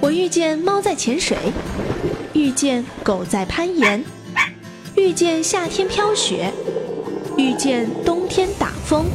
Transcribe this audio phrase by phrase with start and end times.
[0.00, 1.36] 我遇见猫在潜水，
[2.32, 4.04] 遇见狗在攀岩，
[4.94, 6.52] 遇见夏天飘雪，
[7.36, 9.06] 遇见冬天打风。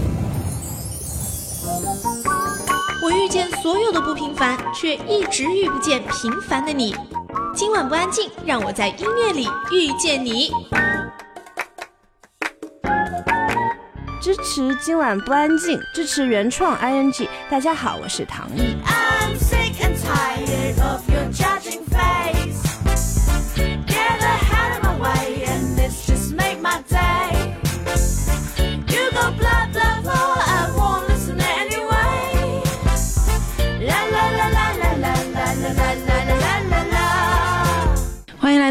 [3.04, 6.96] 我遇见所有的不平凡，却一直遇不见平凡的你。
[7.56, 10.52] 今晚不安静，让我在音乐里遇见你。
[14.22, 17.28] 支持今晚不安静，支持原创 ing。
[17.50, 18.76] 大家好，我是唐毅。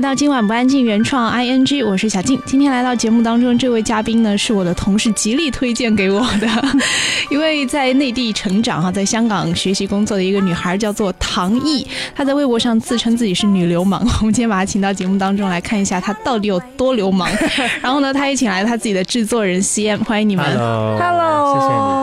[0.00, 2.40] 来到今晚不安静原创 ing，我是小静。
[2.46, 6.48] 今天来到节目当中，这位嘉宾呢是我的同事极力推荐给我的，
[7.30, 11.86] 一位在内地成长哈，在香港学习工作的一个女孩，叫做唐毅。
[12.14, 14.00] 她在微博上自称自己是女流氓。
[14.20, 17.28] 我们今天把她请到节目当中来看一下她到底有多流氓。
[17.82, 20.46] 然后呢，她也请来了她自己的制作人 CM，欢迎你们。
[20.46, 21.99] Hello，Hello，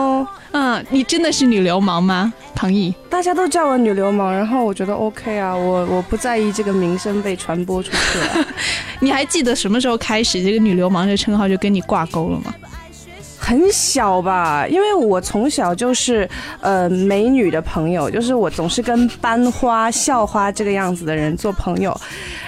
[0.58, 2.92] 嗯，你真的是女流氓吗，唐毅？
[3.08, 8.44] 大家都叫我女流氓，然后我觉得 OK 啊，我我不在意这个名声被传播出去了。
[8.98, 12.52] 你还记得什么时候开始这个女流氓这称号就跟你挂钩了吗？
[13.48, 16.28] 很小吧，因为我从小就是
[16.60, 21.98] 呃美女的朋友，就是我总是跟班花、校花这个样子的人做朋友。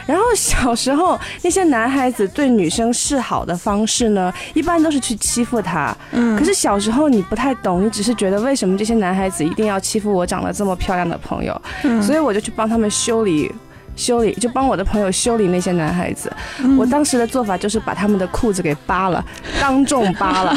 [0.04, 5.96] 然后小时候那些男孩子对女生示好的方式呢，一般都是去欺负她。
[6.10, 11.58] 嗯，可是小时候你不太懂，你只是觉得为什么这些男孩子一定要欺负我长得这么漂亮的朋友，
[12.02, 13.50] 所以我就去帮他们修理。
[13.96, 16.32] 修理就帮我的朋友修理那些男孩子，
[16.78, 19.22] 我当时的做法就是把他们的裤子给扒了，
[19.60, 20.56] 当众扒了。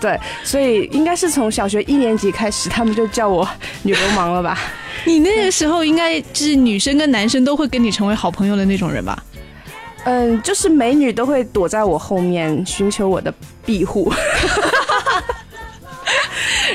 [0.00, 3.46] 对，所以应该是从小学一年级开始，他们就叫我
[3.82, 4.58] 女流氓了吧？
[5.04, 9.22] 你那个时候应该是女生跟男生都会跟你成为好朋友的那种人吧？
[10.04, 13.32] 嗯，就是美女都会躲在我后面寻求我的
[13.66, 14.10] 庇护。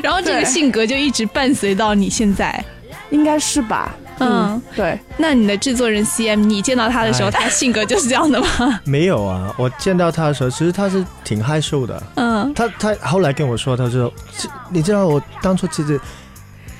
[0.03, 2.63] 然后这个性格就一直伴随到你现在。
[3.09, 3.95] 应该是吧？
[4.19, 8.79] 嗯，对，那你的制作人 CM，你见到他的时候，哎他性格就是这样的吗？
[8.85, 12.01] 没有啊，我见到他的时候，其实他是挺害羞的。
[12.15, 15.99] 嗯，他他后来跟我说，他说，这你知道我当初其实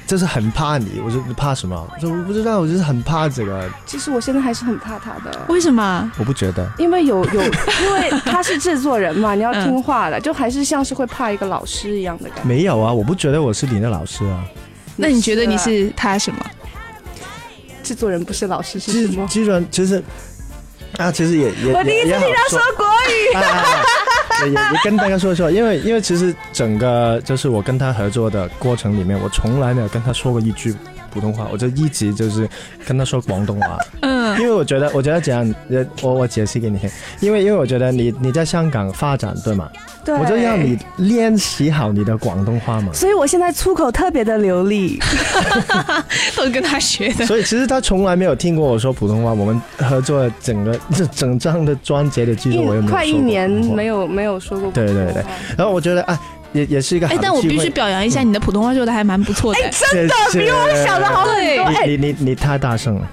[0.07, 1.01] 就是很怕你。
[1.03, 1.75] 我说你怕什么？
[1.96, 3.69] 我说我不知道，我就是很怕这个。
[3.85, 5.38] 其实我现在还是很怕他的。
[5.50, 6.09] 为什么？
[6.17, 12.44] 我不觉得，因为有有，因为他是制作人嘛， 你要听话的，就还是像是会怕一个老师一样的感觉。
[12.44, 14.44] 没有啊，我不觉得我是你的老师啊。
[14.96, 16.40] 那你觉得你啊是他什么？
[17.85, 19.28] 制作人不是老师是既什么？
[19.28, 20.03] 制作人其实
[20.97, 23.35] 啊，其实也也我第一次听他说国语。
[24.44, 30.75] 也也跟大家说一说，因为因为其实整个就是我跟他合作的过程里面，我从来没有跟他说过一句
[31.16, 32.48] 普通话，我就一直就是
[32.86, 33.80] 跟他说广东话。
[34.02, 36.90] 嗯，因为我觉得，我觉得这样，呃，我我解释给你听，
[37.22, 39.70] 因为因为我觉得你你在香港发展对吗？
[40.03, 42.92] 对，我就让你练习好你的广东话嘛。
[42.94, 45.00] 所以我现在出口特别的流利。
[46.36, 47.26] 都跟他学的。
[47.26, 49.34] 所以其实他从来没有听过我说普通话。
[49.34, 55.24] 我们合作的整个这 整张的专辑的记录，我也没有快一年没有没有说过对对对
[55.58, 56.18] 然后我觉得，哎，
[56.56, 57.18] 也也是一个哎。
[57.22, 59.60] 但我必须表扬一下，你的普通话说的还蛮不错的。
[59.64, 61.64] 哎真的比我想的好很多。
[61.66, 63.08] 哎，你你你你太大声了。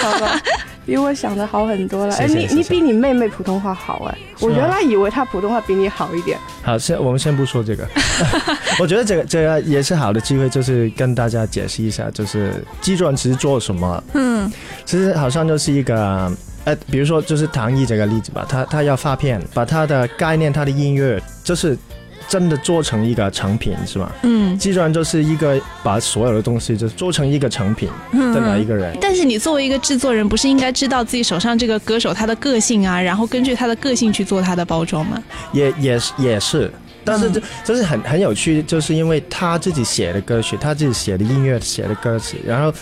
[0.00, 0.40] 好吧，
[0.84, 2.14] 比我想的好很多了。
[2.16, 6.36] 哎，你你比你妹妹普通话好哎，我原来以为她普通话比你好一点。
[6.62, 7.86] 好，先我们先不说这个，
[8.80, 14.02] 我觉得这个这个也是好的机会，就是跟大家解释一下，就是基专其实做什么。
[14.14, 14.50] 嗯
[14.84, 16.30] 其实好像就是一个，
[16.64, 21.78] 呃，比如说就是唐毅这个例子吧，他他要发片，把他的概念、他的音乐，就是
[22.28, 24.10] 真的做成一个成品，是吗？
[24.22, 28.96] 嗯基专就是一个把所有的东西就做成一个成品的哪一个人。
[29.00, 35.22] 但是你作为一个制作人，不是应该知道自己手上这个歌手他的个性啊，然后根据他的个性去做他的包装吗？
[35.52, 36.72] 也也是也是，
[37.04, 42.72] 但是这这是很很有趣，就是因为他自己写的歌曲，他自己写的音乐，写的歌词，然后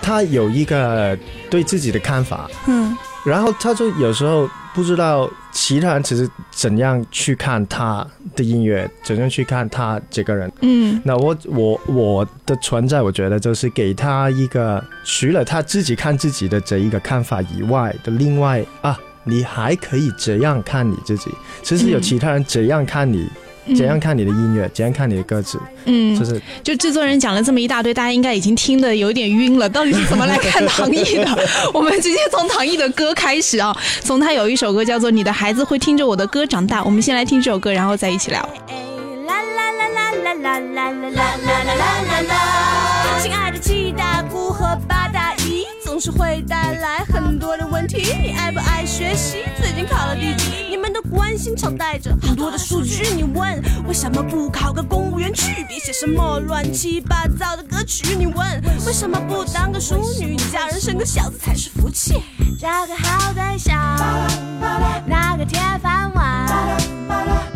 [0.00, 1.16] 他有一个
[1.50, 10.50] 对自己的看法，嗯然后他就有时候不知道其他人其实怎样去看他的音乐，怎样去看他这个人。
[10.62, 21.30] 嗯那我我我的存在，我觉得就是给他一个除了他自己看自己的这一个看法以外的另外啊，你还可以怎样看你自己？
[21.62, 23.30] 其实有嗯其他人怎样看你，嗯
[23.74, 29.68] 怎样看你的音乐，怎样看你的歌词，嗯，就是就制作人讲了这么一大堆，大家应该已经听得有点晕了。
[29.68, 31.48] 到底是怎么来看唐毅的？
[31.74, 38.40] 我们直接从唐毅的歌开始啊，从他有一首歌叫做《你的孩子会听着我的歌长大》，我们先来听这首歌，然后再一起聊。
[39.26, 42.49] 啦啦啦啦啦啦啦啦啦啦啦啦
[46.00, 48.16] 总是会带来很多的问题。
[48.22, 49.44] 你爱不爱学习？
[49.60, 50.66] 最近考了第几？
[50.70, 53.12] 你们的关心常带着很多的数据。
[53.14, 55.62] 你问为什么不考个公务员去？
[55.68, 58.16] 别写什么乱七八糟的歌曲。
[58.16, 58.36] 你问
[58.86, 60.38] 为什么不当个淑女？
[60.50, 62.22] 嫁人生个小子才是福气。
[62.58, 63.76] 找个好对象，
[65.06, 66.46] 拿个铁饭碗。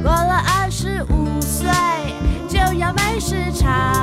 [0.02, 1.66] 过了二十五岁
[2.46, 3.93] 就要没市场，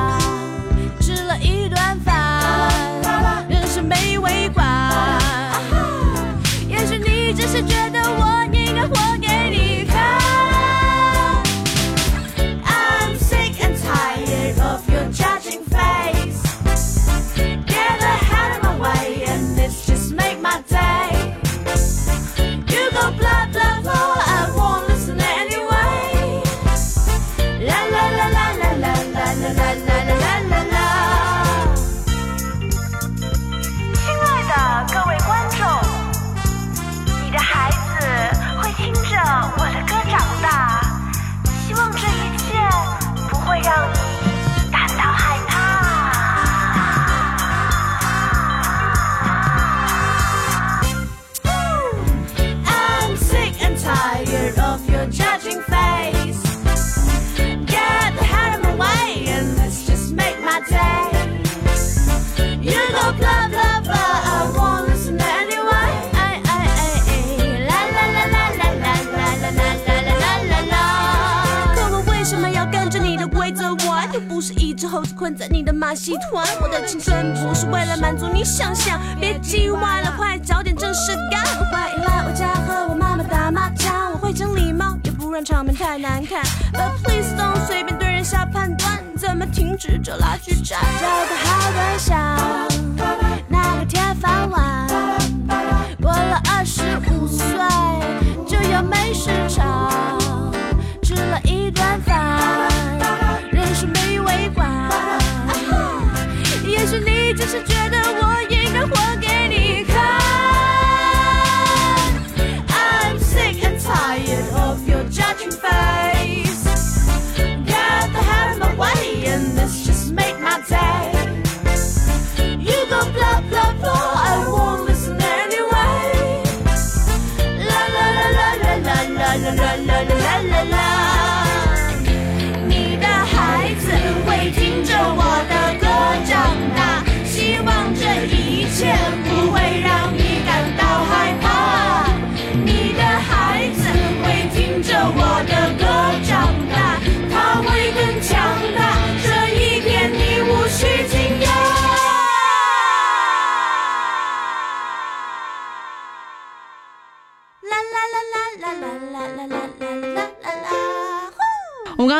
[75.35, 76.45] 在你的马戏团。
[76.61, 81.43] 我的青春不是为了满足你想象，别叽歪了，快找点正事干。
[81.71, 86.43] 欢迎来我家和我妈妈打麻将，我会讲礼貌，也不让场面太难看。
[86.73, 90.79] But please don't 随便对人下判断，怎么停止这拉锯战？
[90.99, 92.70] 找个好对象，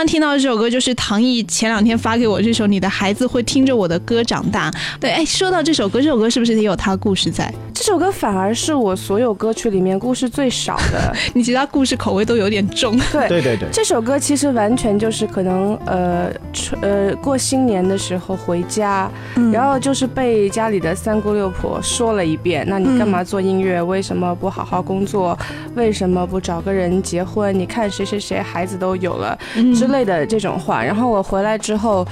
[0.01, 4.71] 刚刚听到这首歌，就是唐毅前两天发给我这首《你的孩子会听着我的歌长大》。
[4.99, 7.53] 对，哎，说到这首歌，这首歌是不是也有他故事在？
[7.71, 11.15] 这首歌反而是我所有歌曲里面故事最少的。
[11.35, 12.97] 你其他故事口味都有点重。
[13.11, 16.31] 对对对对，这首歌其实完全就是可能呃
[16.81, 19.07] 呃过新年的时候回家，
[19.53, 23.79] 然后就是被家里的三姑六婆说了一遍，那你干嘛做音乐？
[23.79, 25.37] 为什么不好好工作？
[25.75, 27.53] 为什么不找个人结婚？
[27.57, 29.37] 你看谁谁谁孩子都有了
[29.75, 30.83] 之类的这种话。
[30.83, 32.05] 然后我回来之后。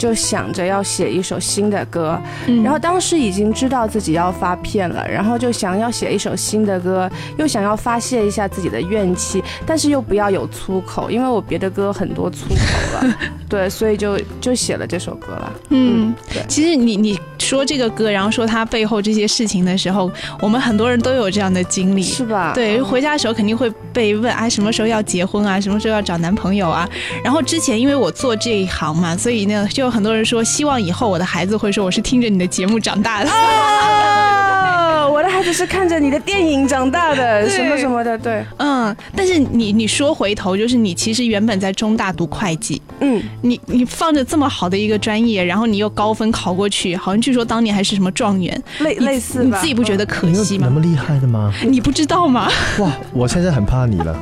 [0.00, 2.18] 就想着要写一首新的歌，
[2.64, 12.54] 然后当时已经知道自己要发片了，然后就想要写一首新的歌，又想要发泄一下自己的怨气，但是又不要有粗口，因为我别的歌很多粗口
[12.94, 13.14] 了，
[13.46, 15.52] 对，所以就就写了这首歌了。
[15.68, 22.02] 嗯，对其实你你说这个歌，然后说它背后这些事情的时候，我们很多人都有这样的经历。
[22.02, 22.52] 是吧？
[22.54, 25.60] 对，回家的时候肯定会被问，哎，什么时候要结婚啊？
[25.60, 26.88] 什么时候要找男朋友啊？
[27.22, 33.28] 然后之前因为我做这一行嘛，所以呢，就有很多人说，希望以后我的孩子会说我是听着你的节目长大的。
[33.28, 50.68] 哦，我的孩子是看着你的电影长大的，什么什么的，对，嗯，但是你你说回头，就是你其实原本在中大读会计，嗯，你你放着这么好的一个专业，然后你又高分考过去，好像据说当年还是什么状元，类类似吧，你自己不觉得可惜吗？
[50.68, 51.52] 那么厉害的吗？
[51.68, 52.48] 你不知道吗？
[52.78, 54.16] 哇，我现在很怕你了。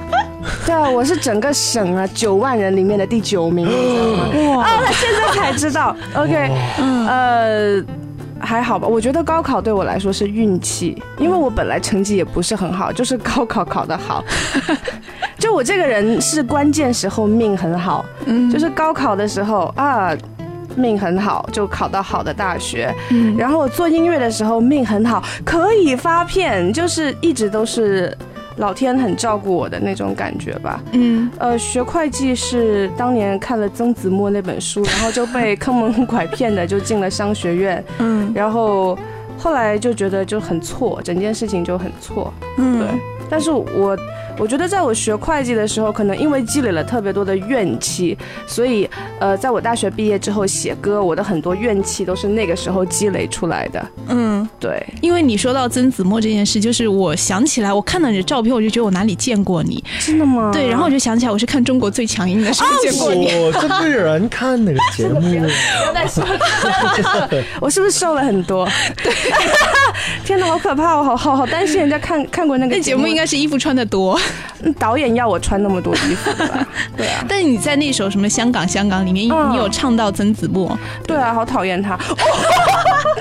[0.66, 4.64] 对啊，我是整个省啊九万人里面的第九名，你知道吗？
[4.64, 5.96] 哦，他现在才知道。
[6.14, 6.50] OK，
[7.06, 7.84] 呃。
[8.40, 14.22] 还好吧，我觉得高考对我来说是运气，因为我本来成绩也不是很好，就是高考考得好。
[15.36, 18.04] 就我这个人是关键时候命很好，
[18.50, 20.16] 就是高考的时候啊，
[20.76, 22.94] 命很好，就考到好的大学。
[23.10, 28.16] 嗯，然后我做音乐的时候命很好，可以发片，就是一直都是
[28.58, 30.82] 老天很照顾我的那种感觉吧。
[30.92, 38.30] 嗯，呃，学会计是当年看了曾子墨那本书，然后就被坑蒙拐骗的就进了商学院，嗯。
[38.34, 38.98] 然后
[39.38, 42.32] 后来就觉得就很错，整件事情就很错。
[42.58, 42.88] 嗯，对，
[43.30, 43.96] 但是我
[44.38, 48.16] 我觉得在我学会计的时候，可能因为积累了特别多的怨气，
[48.46, 53.84] 所以呃，在我大学毕业之后写歌，我的很多怨气都是那个时候积累出来的。
[54.08, 59.82] 嗯，对，因为你说到曾子墨这件事，就是我想起来，我看到你的照片，我就觉得我哪里见过你。
[60.00, 60.50] 真的吗？
[60.52, 63.30] 对，然后我就想起来，我是看《中国最强音》的时候见过你。
[63.32, 65.18] 哦，这不有人看那个节目？
[67.60, 68.68] 我 是不是瘦了很多？
[69.02, 69.12] 对，
[70.24, 70.96] 天哪，好可怕！
[70.96, 74.18] 我好好好担心人家看看过那个那节目应该是衣服穿的多，
[74.62, 76.66] 嗯导演要我穿那么多衣服的吧？
[76.96, 80.78] 对啊，但你在那首什么《香港香港》里面，嗯你有唱到曾子墨。
[81.06, 81.98] 对啊，好讨厌他。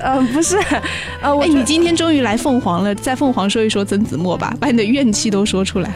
[0.04, 0.58] 嗯、 不是，
[1.22, 5.90] 呃，我哎，你今天终于来凤凰了，在凤凰说一说曾子墨吧，把你的怨气都说出来。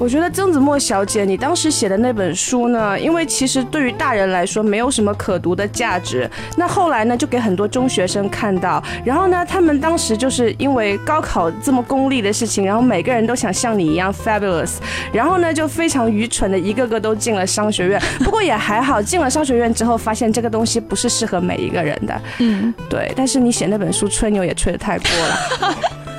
[0.00, 14.76] 我觉得曾子墨小姐，你当时写的那本书呢，因为其实对于大人来说没有什么可读的价值，那后来呢就给很多中学生看到，然后呢他们当时就是因为高考这么功利的事情，然后每个人都想像你一样 fabulous，
[15.12, 25.76] 然后呢就非常愚蠢的一个个都进了商学院，不过也还好，进了商学院之后发现这个东西不是适合每一个人的，嗯，对，但是你写那本书吹牛也吹得太过了，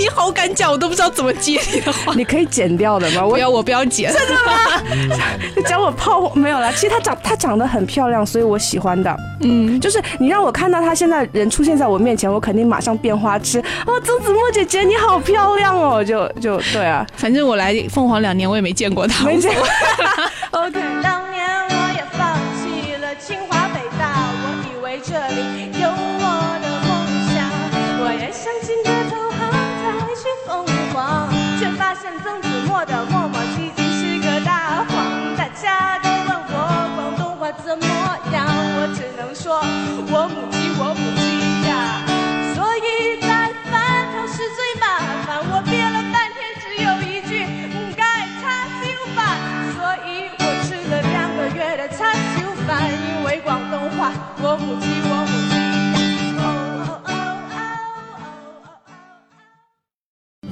[0.00, 2.14] 你好敢讲，我都不知道怎么接你的话。
[2.16, 3.22] 你可以剪掉的吗？
[3.22, 4.10] 我不要，我不要剪。
[5.54, 9.14] 你讲我泡没有啦，其实她长她长得很漂亮，所以我喜欢的。
[9.42, 13.58] 嗯，就是你让我看到她现在人出现在我面前，我肯定马上变花痴。
[13.86, 19.26] 哦，曾子墨姐姐你好漂亮哦，就就对啊，反正我来凤凰两年，我也没见过她。
[19.26, 19.66] 没见过。
[20.64, 20.80] OK，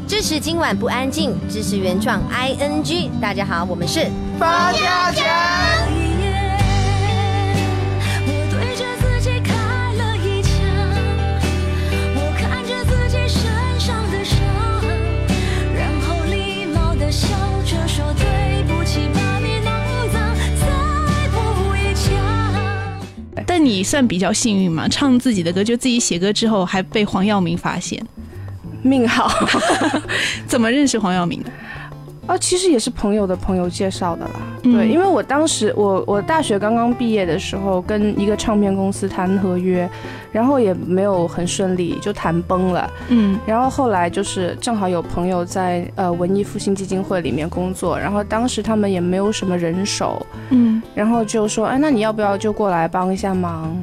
[0.06, 3.08] 支持今晚不安静，支持原创 ing。
[3.20, 5.87] 大家好，我们是方家强。
[23.58, 28.02] 你算比较幸运嘛，唱自己的歌，就自己写歌之后还被黄耀明发现。
[28.82, 29.28] 命好
[30.46, 31.50] 怎么认识黄耀明的？
[32.28, 34.30] 啊，其实也是朋友的朋友介绍的啦。
[34.62, 39.88] 嗯对，因为我当时我我大学刚刚毕业的时候，跟一个唱片公司谈合约，
[40.30, 42.90] 然后也没有很顺利，就谈崩了。
[43.08, 53.74] 嗯然后后来就是正好有朋友在呃文艺复兴基金会里面工作，然后当时他们也没有什么人手，嗯然后就说，哎，那你要不要就过来帮一下忙？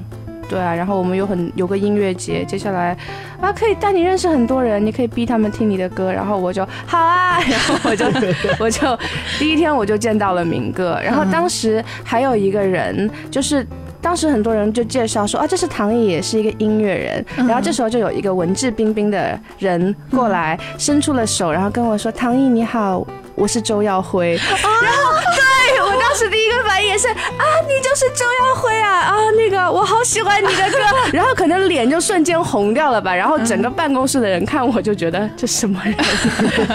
[0.49, 2.97] 对啊，然后我们有很有个音乐节，接下来
[3.41, 8.05] 啊可以带你认识很多人，你可以逼他们听你的歌，然后我就好啊， 然后我就
[8.59, 8.99] 我就
[9.39, 13.65] 第一天我就见到了明哥，然后当时还有一个人就是。
[14.05, 17.25] 当时很多人就介绍说啊，这是唐毅，也是一个音乐人。
[17.47, 30.77] 然后这时候就有一个文质彬彬的人过来，伸出了手，然后跟我说：“唐毅你好，我是周耀辉。” 然后对我当时第一个反应也是啊，你就是周耀辉啊啊，那个我好喜欢你的歌。
[31.11, 35.95] 然后可能脸就瞬间红掉了吧，然后整个办公室的人看我就觉得这什么人，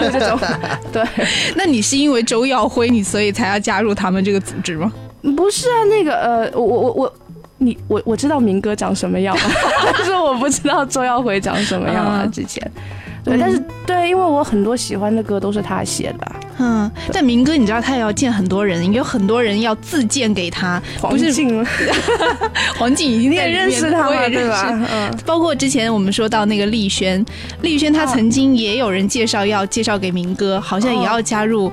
[0.03, 0.37] 就 这种
[0.91, 1.01] 对。
[1.55, 4.91] 那你是因为周耀辉，你所以才要加入他们这个组织吗？
[5.37, 7.13] 不是啊，那个呃，我我我。
[7.63, 9.37] 你我我知道明哥长什么样，
[9.93, 12.21] 但是我不知道周耀辉长什么样啊。
[12.23, 12.71] 嗯之前，
[13.23, 21.63] 对，但是对，因为我很多喜欢的歌都是他写的，嗯，但明哥，你知道他也要见很多人，有很多人要自荐给他，黄不是静，
[22.79, 24.07] 黄静已经在认识他吗？
[24.09, 24.87] 我也认识对吧？
[24.91, 27.23] 嗯，包括之前我们说到那个丽轩，
[27.61, 31.71] 丽轩她曾经也有人介绍要介绍给明哥，好像也要加入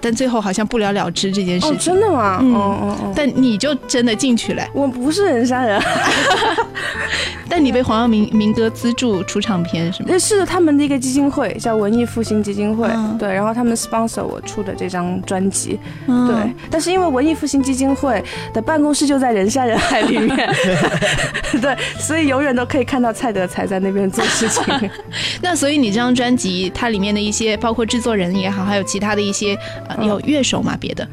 [0.00, 1.78] 但最后好像不了了之这件事哦，情。
[1.78, 2.38] 真的吗？
[2.42, 2.54] 嗯。
[2.54, 5.80] 哦哦哦，但你就真的进去了，我不是人山人。
[5.80, 6.56] 海，
[7.48, 10.08] 但你被黄耀明明哥资助出唱片是吗？
[10.12, 13.16] 呃是他们的一个基金会，叫文艺复兴基金会，嗯。
[13.18, 16.26] 对，然后他们 sponsor 我出的这张专辑，嗯。
[16.28, 20.36] 对，但是因为文艺复兴基金会的办公室就在人山人海里面，
[21.60, 24.90] 对，所以永远都可以看到蔡德才在那边做事情。
[25.42, 29.56] 那所以你这张专辑它里面的一些，包括制作人也好，还有其他的一些
[30.02, 31.06] 有乐手吗，别的，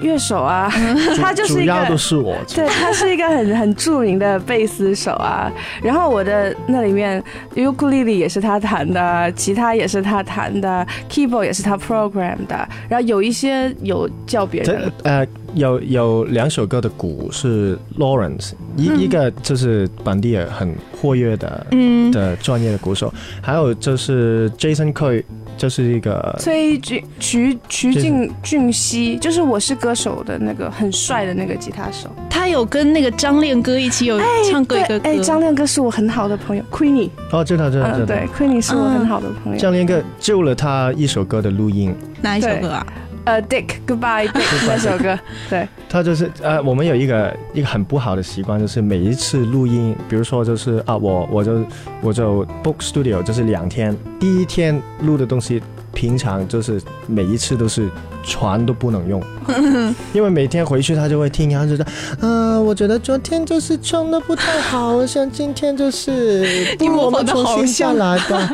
[0.00, 0.68] 乐手啊，
[1.20, 1.96] 他就是一主要都。
[1.96, 2.36] 是我。
[2.54, 5.50] 对他是一个很 很著名的贝斯手啊，
[5.82, 7.22] 然后我的那里面
[7.54, 25.22] 尤克里里也是他弹的，吉他也是他弹的，keyboard 也是他 program 的，然后有一些有叫别人呃有有两首歌的鼓是 Lawrence，一、一个就是本地的很活跃的、嗯，的专业的鼓手，还有就是 Jason Coy，
[25.62, 39.58] 就是一个崔俊徐徐俊俊熙，就是我是歌手的那个很帅的那个吉他手，他有跟那个张恋哥一起有唱过一个歌，哎，张恋哥是我很好的朋友，Queenie，哦，知道知道知道，嗯，对，Queenie 是我很好的朋友。
[39.60, 42.84] 张恋歌救了他一首歌的录音，哪一首歌啊？
[43.24, 51.64] 呃，Dick Goodbye Dick 那首歌，对，他就是呃，我们有一个一个很不好的习惯，就是每一次录音，比如说就是啊，我我就
[52.00, 55.62] 我就 book studio 就是两天，第一天录的东西，
[55.94, 57.88] 平常就是每一次都是
[58.24, 59.22] 全都不能用，
[60.12, 61.86] 因为每天回去他就会听，然后就说，
[62.20, 68.50] 啊，我觉得昨天就是唱的不太好，像今天就是 我们重新下来吧。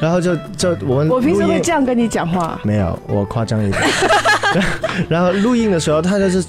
[0.00, 3.82] 然后就就我们我平时会这样跟你讲话，没有，我夸张一点。
[5.08, 6.44] 然后录音的时候，他就是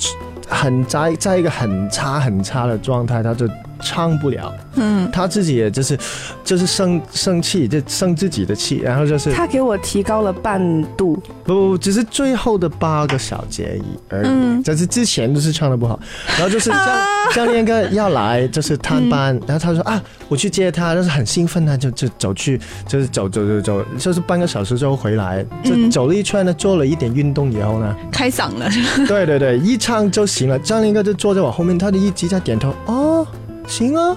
[0.47, 3.47] 很在在一个很差很差的状态，他就
[3.79, 4.53] 唱不了。
[4.75, 5.97] 嗯，他自己也就是
[6.43, 10.59] 就是生生气，就生自己的气，然后就是他给我提高了半
[10.97, 13.79] 度，不不不，只是最后的八个小节
[14.09, 14.25] 而已。
[14.25, 14.61] 嗯。
[14.65, 16.85] 但是之前就是唱的不好，然后就是教
[17.33, 25.91] 教练哥要来就是探班，然后他说啊，我去接他，但是很兴奋啊，就就走去，就是走走走走，就是半个小时之后回来，就嗯。
[25.91, 28.69] 走了一圈呢，做了一点运动以后呢，开嗓了，
[29.07, 30.59] 对对对，一唱就行了。
[30.59, 33.25] 教练哥就坐在我后面，他就一直在点头，哦，
[33.67, 34.15] 行啊，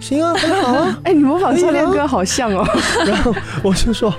[0.00, 0.98] 行啊，很好啊。
[1.04, 2.66] 哎，你模仿教练哥好像哦，
[3.06, 4.12] 然后我就说。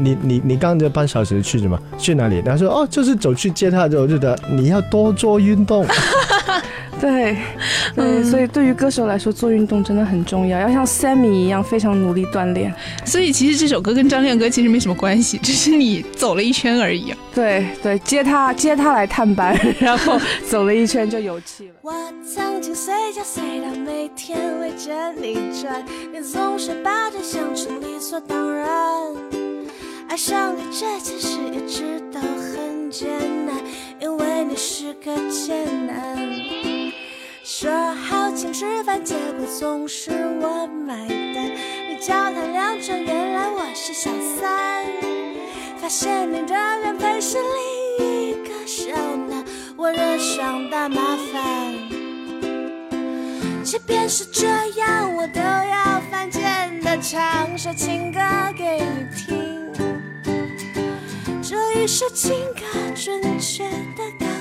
[0.00, 1.76] 你你你刚这半小时去什么？
[1.98, 2.40] 去哪里？
[2.40, 5.84] 他说哦，就是走去接他的时候，就觉得你要多做运动。
[7.00, 7.36] 对，
[7.94, 12.74] 对，所以对于歌手来说，做运动真的很重要，要像 Sammy 一样非常努力锻炼。
[13.04, 17.18] 所以其实这首歌跟张亮哥其实没什么关系，只是你走了一圈而已啊。
[17.34, 21.74] 对对，接他接他来探班， 然后走了一圈就有气了。
[21.82, 21.92] 我
[22.24, 28.66] 曾经随叫随到，每天围着你转，你总是把这想成理所当然。
[30.08, 33.08] 爱上你这件事一直都很艰
[33.46, 33.54] 难，
[34.00, 36.18] 因为你是个贱男。
[37.44, 40.96] 说好请吃饭，结果总是我买
[41.34, 41.50] 单。
[41.88, 44.84] 你脚踏两船，原来我是小三。
[45.76, 47.36] 发现你的原配是
[47.98, 48.90] 另一个小
[49.28, 49.44] 男，
[49.76, 50.96] 我惹上大麻
[51.32, 51.74] 烦。
[53.62, 54.46] 即便是这
[54.78, 58.20] 样，我都要犯贱的唱首情歌
[58.56, 59.47] 给你听。
[61.90, 64.37] 是情感准确的答。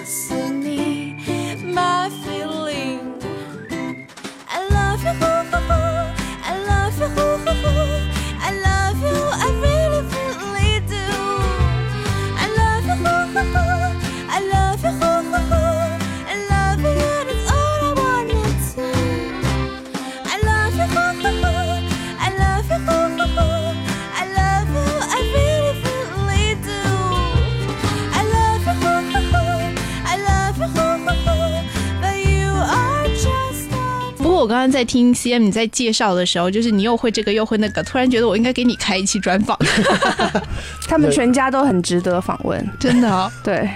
[34.57, 39.55] 刚刚在听 CM 你在介绍的时候，就是你又会这个又会那个，突然觉得我应该给你开一期专访，
[40.89, 42.67] 他们全家都很值得访问。
[42.79, 43.31] 真的哦。
[43.45, 43.69] 对，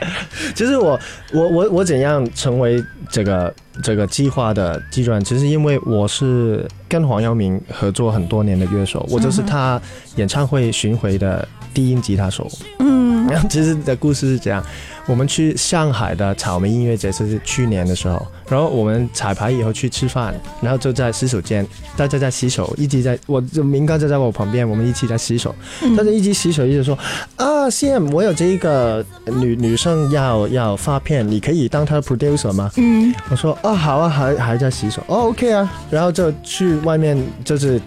[0.55, 0.99] 其实我
[1.31, 5.23] 我我我怎样成为这个这个计划的基转？
[5.23, 9.79] 其实因为我是跟黄耀明合作很多年的乐手，我就是他
[10.15, 12.49] 演唱会巡回的低音吉他手。
[12.79, 13.00] 嗯，
[13.49, 14.63] 其实的故事是这样，
[15.05, 21.65] 我们去上海的草莓音乐节是去年的时候，然后我们彩排以后去吃饭，然后就在洗手间，
[21.95, 25.53] 大家在洗手，一直在，我就明哥就在我旁边，我们一起在洗手，
[25.97, 26.97] 大家一直洗手，一直说
[27.35, 32.71] 啊，CM，我有这一个女女生要要发片，你可以当她的 producer 吗？
[32.77, 37.79] 嗯，我说啊好啊，还还在洗手，哦 OK 啊，然后就去外面就是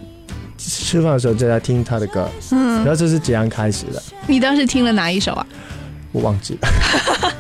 [0.69, 4.03] 吃饭的时候就在听他的歌，嗯然后这是这样开始的。
[4.27, 5.47] 你当时听了哪一首啊？
[6.13, 6.69] 我忘记了。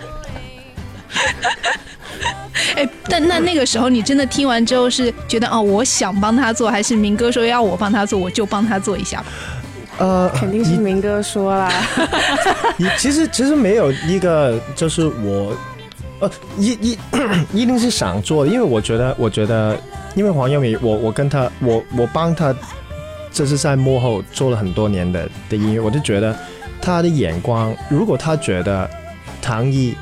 [2.77, 9.27] 哎，但那那个时候你真的听完之后是觉得哦，我想帮他做，还是明哥说要我帮他做，我就帮他做一下吧？
[9.99, 11.73] 呃，肯定是明哥说啦。
[12.77, 15.57] 你其实其实没有一个，就是我，
[16.19, 16.99] 呃，一一
[17.63, 19.79] 一定是想做，因为我觉得，我觉得，
[20.17, 22.53] 因为黄耀明，我我跟他，我我帮他，
[23.35, 26.35] 这是在幕后做了很多年的的音乐，我就觉得
[26.81, 28.89] 他的眼光，如果他觉得
[29.43, 29.95] 唐毅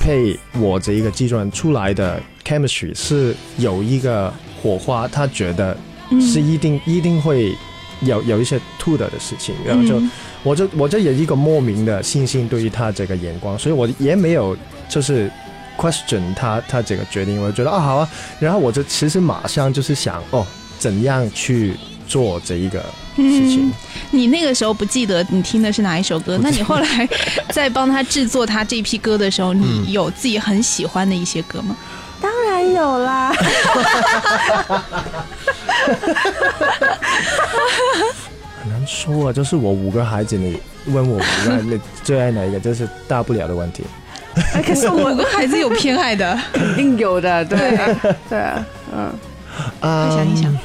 [0.00, 5.76] 配我这一个制作人出来的 chemistry 是有一个火花，他觉得
[6.20, 7.54] 是一定、一定会
[8.00, 10.00] 有有一些吐的的事情，然后就。
[10.00, 10.10] 嗯
[10.44, 14.54] 我就我就有一个莫名的信心对于他这个眼光，所以我也没有
[14.90, 15.30] 就是
[15.78, 20.46] question 他他这个决定，我就觉得啊好啊，然后我就其实马上就是想哦
[20.78, 21.72] 怎样去
[22.06, 22.80] 做这一个
[23.16, 23.68] 事情。
[23.68, 23.72] 嗯
[24.10, 26.38] 你那个时候不记得你听的是哪一首歌？
[26.40, 27.08] 那你后来
[27.50, 31.76] 在帮他制作他这批歌的时候，你有自己很喜欢的一些歌吗？
[32.20, 33.32] 当然有啦，
[38.62, 43.82] 很难说啊，就是我五个孩子，你问我五个你最爱哪一个，这是大不了的问题。
[44.54, 47.58] 哎可是五个孩子有偏爱的， 肯定有的，对
[48.28, 48.64] 对啊，
[48.94, 49.12] 嗯，
[49.80, 50.56] 啊想一想，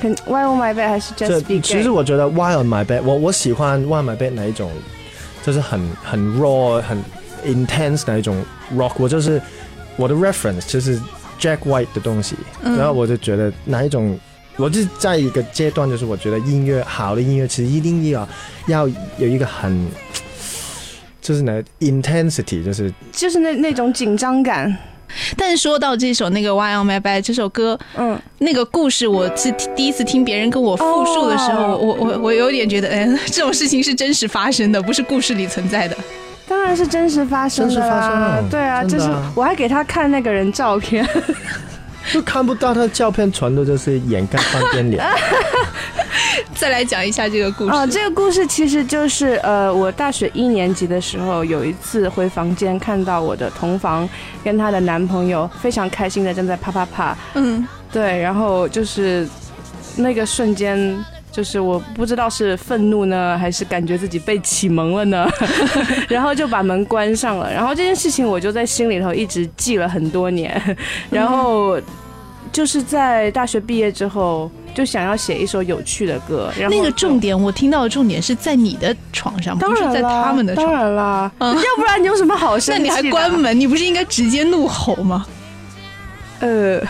[0.00, 1.82] 肯 Why on my bed 还是 Just Be 其 Gay？
[1.82, 4.70] 实我觉得 Why on my bed，我我喜欢 Why on my bed 哪一种，
[5.44, 7.02] 就是很很 raw、很
[7.44, 8.42] intense 哪一种
[8.76, 8.92] rock。
[8.96, 9.40] 我就是
[9.96, 11.00] 我的 reference 就是
[11.40, 14.18] Jack White 的东西，嗯然后我就觉得哪一种，
[14.56, 18.28] 我就在一个阶段，就是我觉得音乐好的音乐其实一定要
[18.66, 19.86] 要有一个很。
[21.20, 24.74] 就是那 intensity，就是就是那那种紧张感，
[25.36, 35.96] 但是说到这首那个《Why on My Bed》这首歌，嗯，那个故事，我是第一次听别人跟我复述的时候，哦我我我有点觉得，哎， 这种事情是真实发生的，不是故事里存在的。
[36.46, 41.06] 当然是真实发生的真实发生啦，对啊，就是我还给他看那个人照片，
[42.10, 45.04] 就看不到他的照片，全都就是掩盖半边脸。
[46.54, 47.70] 再来讲一下这个故事。
[47.70, 54.08] 啊，这个故事其实就是呃，我大学一年级的时候，有一次回房间看到我的同房
[54.42, 59.28] 跟她的男朋友非常开心的正在啪啪啪，嗯，对，然后就是
[59.96, 61.04] 那个瞬间。
[61.30, 65.28] 就是我不知道是愤怒呢，还是感觉自己被启蒙了呢，
[66.08, 67.52] 然后就把门关上了。
[67.52, 70.76] 然后这件事情我就在心里头一直记了很多年，
[71.10, 71.80] 然后
[72.50, 76.50] 就是在大学毕业之后，就想要写一首有趣的歌。
[76.58, 80.72] 然后那个重点，我听到的重点是在你的床上，不是在他们的床。
[80.72, 83.00] 然啦，嗯要不然你有什么好生那气那？
[83.00, 83.30] 你还关？
[83.38, 83.58] 门？
[83.58, 85.26] 你不是应该直接怒吼吗？
[86.40, 86.80] 呃，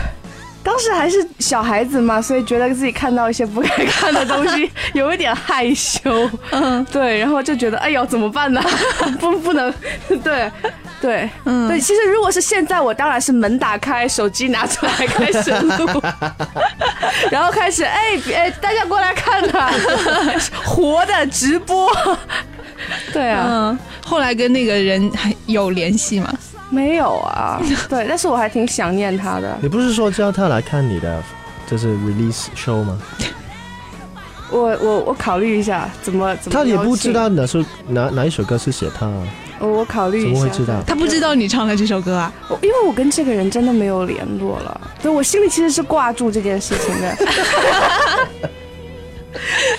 [0.63, 6.29] 当时还是小孩子嘛，所以觉得自己看到一些不该看的东西，有一点害羞。
[6.51, 8.61] 嗯对，然后就觉得，哎呦，怎么办呢？
[9.19, 9.73] 不，不能，
[10.23, 10.51] 对。
[11.01, 16.03] 对，嗯对，其实如果是现在，我当然是门打开，手机拿出来开始录，
[17.31, 19.71] 然后开始，哎哎，大家过来看呐、
[20.65, 21.89] 活的直播。
[23.13, 26.33] 对啊，嗯，后来跟那个人还有联系吗？
[26.69, 29.57] 没有啊， 对，但是我还挺想念他的。
[29.61, 31.21] 你不是说叫他来看你的
[31.67, 32.99] 就是 release show 吗？
[34.51, 36.57] 我我我考虑一下怎么怎么。
[36.57, 39.27] 他也不知，道哪首哪哪一首歌是写他啊，
[39.59, 40.39] 我我考虑一下。
[40.39, 40.81] 怎么会知道？
[40.87, 42.33] 他不知道你唱了这首歌啊？
[42.47, 47.17] 我因为我跟这个人真的没有联络了，对我心里其实是挂住这件事情的。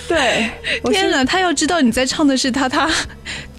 [0.07, 0.51] 对，
[0.85, 2.89] 天哪，他要知道你在唱的是他，他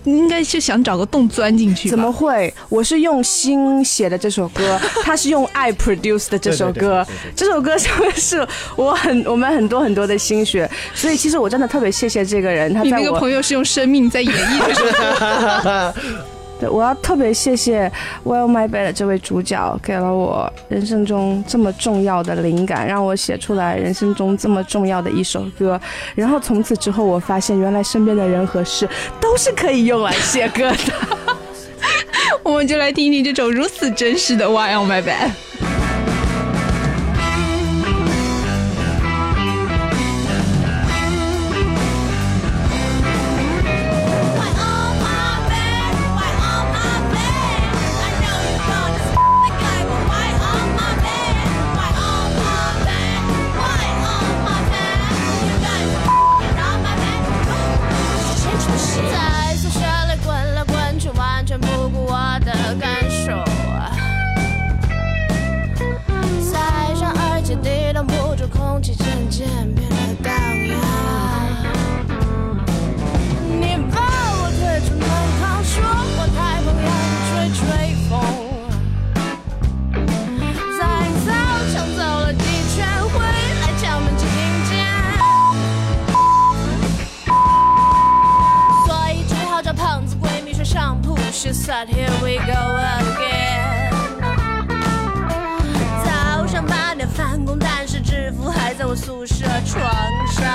[0.06, 1.90] 应该是想找个洞钻进去？
[1.90, 2.54] 怎么会？
[2.70, 7.34] 我是用心写的这首歌， 他是用爱 produce 的这首歌对对对对对。
[7.36, 15.94] 这首歌上面是我很我们很多很多的心血，所以其实我真的特别谢谢这个人，他你那个在我朋友是用生命在演绎这首歌，
[16.70, 17.90] 我要特别谢谢
[18.26, 25.80] 《Well My Bed》这位主角，给了我人生中这么重要的灵感，让我写出来人生中这么重要的一首歌。
[26.16, 28.88] 然后从此之后，我发现原来身边的人和事
[29.20, 30.78] 都是可以用来写歌的。
[32.44, 35.30] 我们就来听听这种如此真实的《Why on My Bed》。
[91.54, 92.62] here we go
[92.98, 93.92] again.
[96.06, 99.84] 早上八点返工但是制服还在我宿舍床
[100.30, 100.46] 上。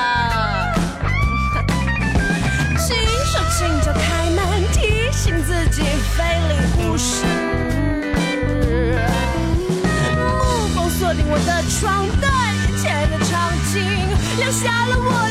[2.78, 5.82] 轻手请脚开门提醒自己
[6.16, 6.54] 非礼
[6.88, 7.26] 勿视。
[10.16, 13.74] 目光锁定我的床单眼前的场景
[14.38, 15.25] 留下了我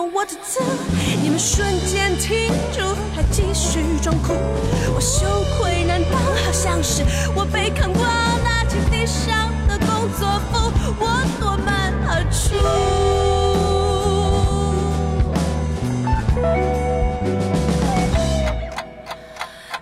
[0.00, 0.64] and I don't know what to do。
[1.22, 4.34] 你们瞬间停住，还继续装酷。
[4.94, 5.26] 我羞
[5.58, 8.02] 愧难当，好像是我被看光，
[8.42, 11.68] 拿起地上的工作服，我夺门
[12.08, 12.56] 而出。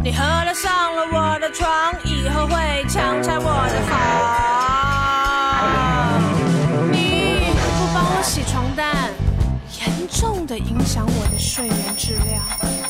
[0.00, 4.47] 你喝了上了我的床，以后会强拆我的房。
[10.20, 12.87] 重的影响我的睡眠质量。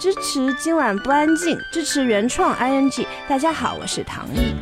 [0.00, 3.06] 支持今晚不安静，支持原创 ing。
[3.28, 4.54] 大家好，我是唐毅。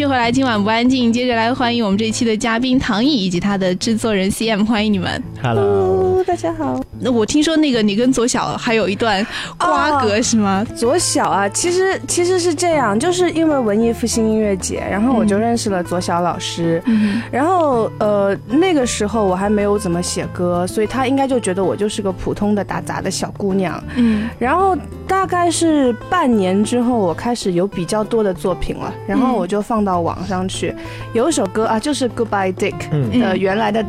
[0.00, 1.12] 续回来，今晚不安静。
[1.12, 5.22] 接着来欢迎我们这一期的嘉宾唐毅以及他的制作人 CM，欢迎你们。
[5.42, 6.78] Hello，哦，大家好。
[6.98, 9.26] 那我听说那个你跟左小还有一段
[9.58, 10.62] 瓜葛、是吗？
[10.76, 23.82] 左小啊，其实其实是这样，就是因为文艺复兴音乐节，然后我就认识了左小老师，嗯然后呃那个时候我还没有怎么写歌，所以他应该就觉得我就是个普通的打杂的小姑娘。
[23.96, 30.74] 嗯然后大概是半年之后，我开始有比较多的作品了，然后我就放到网上去。
[31.14, 33.82] 有一首歌啊，就是 Goodbye Dick 嗯的原来的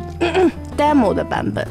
[0.82, 1.64] demo 的版本，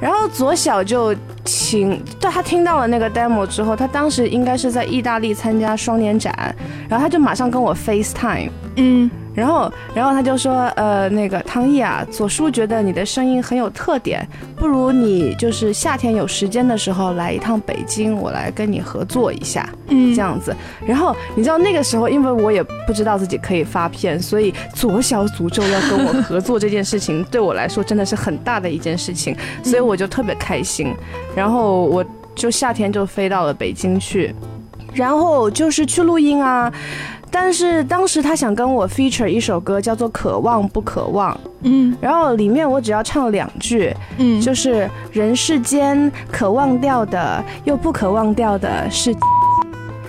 [0.00, 6.34] 然后左小就请，对他听到了那个 demo 之后，他当时应该是在意大利参加双年展，
[6.88, 8.50] 然后他就马上跟我 FaceTime。
[8.76, 20.52] 嗯然后，然后他就说，呃，那个汤毅啊，左叔觉得你的声音很有特点，不如你就是夏天有时间的时候来一趟北京，我来跟你合作一下，嗯这样子。
[20.84, 30.92] 然后你知道那个时候，因为我也不知道自己可以发片，所以左小诅咒要跟我合作这件事情，对我来说真的是很大的一件事情，所以我就特别开心。
[31.36, 34.34] 然后我就夏天就飞到了北京去。
[34.94, 36.72] 然后就是去录音啊，
[37.30, 49.14] 但是当时他想跟我 feature 一首歌，叫做《渴望不渴望》，嗯然后里面我只要唱两句，嗯，就是人世间可忘掉的又不可忘掉的是，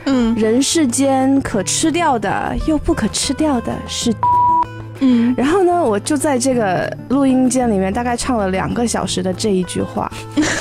[0.06, 4.14] 嗯人世间可吃掉的又不可吃掉的是。
[5.02, 10.12] 嗯然后呢，我就在这个录音间里面大概唱了两个小时的这一句话。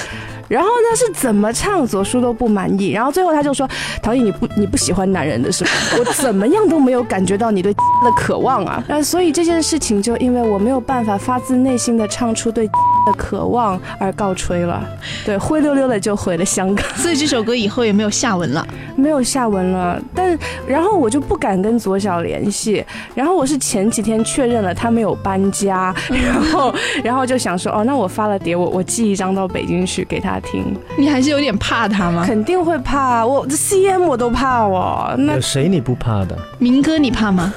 [0.49, 2.91] 然后呢，是怎么唱左叔都不满意。
[2.91, 3.69] 然后最后他就说
[4.03, 5.71] ：“陶艺，你不你不喜欢男人的是吗？
[5.99, 7.73] 我怎么样都没有感觉到你对
[8.05, 12.69] 的渴望啊。”那所以这件事情就因为我没有办法发自内心的唱出对
[13.11, 14.83] 的渴望而告吹了。
[15.25, 18.67] 对，灰溜溜的就回了香港， 所以这首歌以后也没有下文了。
[18.97, 20.01] 没有下文了。
[20.15, 22.85] 但然后我就不敢跟左小联系。
[23.15, 30.65] 然后我是前几天确认了他没有搬家， 然后然后就想说：“哦，那我发了碟，我我寄一张到北京去给他听。”
[30.99, 32.25] 你还是有点怕他吗？
[32.27, 36.37] 肯定会怕，我 CM 我都怕我，那有谁你不怕的？
[36.59, 37.53] 明哥你怕吗？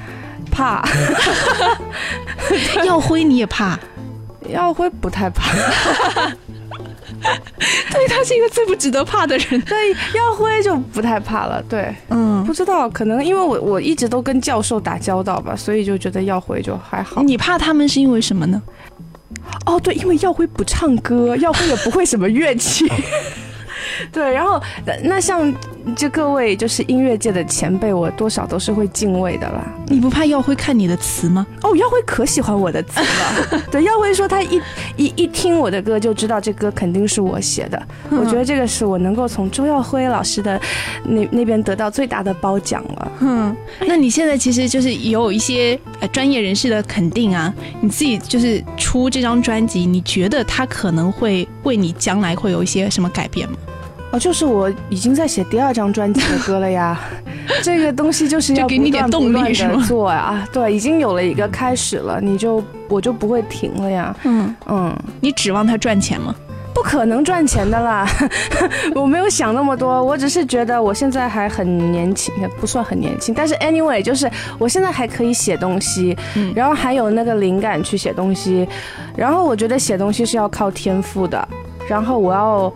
[0.50, 0.82] 怕
[2.86, 3.78] 耀辉你也怕？
[4.50, 5.52] 耀辉不太怕，
[7.90, 9.60] 对他是一个最不值得怕的人。
[9.62, 17.22] 对耀辉就不太怕了，对，嗯，不知道可能因为我我一直都跟教授打交道吧，所以就觉得耀辉就还好。
[17.22, 18.62] 你怕他们是因为什么呢？
[19.64, 22.90] 哦，对，因为耀辉不唱歌，耀辉也不会什么乐器。
[24.12, 25.52] 对，然后那那像
[25.94, 29.64] 这各位就是音乐界的前辈，我多少都是会敬畏的啦。
[29.88, 31.46] 你不怕耀辉看你的词吗？
[31.62, 33.62] 哦，耀辉可喜欢我的词了。
[33.70, 34.60] 对，耀辉说他一
[34.96, 37.80] 一一听我的歌就知道这歌肯定是我写的。
[38.10, 40.60] 我觉得这个是我能够从周耀辉老师的
[41.04, 43.12] 那那边得到最大的褒奖了。
[43.20, 43.56] 嗯，
[43.86, 53.56] 那你现在其实就是有一些呃专业人士的肯定啊，你自己就是出这张专辑，你觉得他可能会为你将来会有一些什么改变吗？
[54.12, 56.98] 哦，就是我已经在写第二张专辑的歌了呀。
[57.62, 64.16] 这个东西就是要就给你点动力不断地是吗做呀，对，已经有了一个开始了，你就我就不会停了呀。
[64.24, 64.96] 嗯，嗯。
[65.20, 66.34] 你指望它赚钱吗？
[66.74, 68.06] 不可能赚钱的啦，
[68.94, 78.68] 我没有想那么多，我只是觉得我现在还很年轻，也不算很年轻，但是 anyway，就是我现在还可以写东西，嗯然后还有那个灵感去写东西，
[79.16, 81.48] 然后我觉得写东西是要靠天赋的，
[81.88, 82.70] 然后我要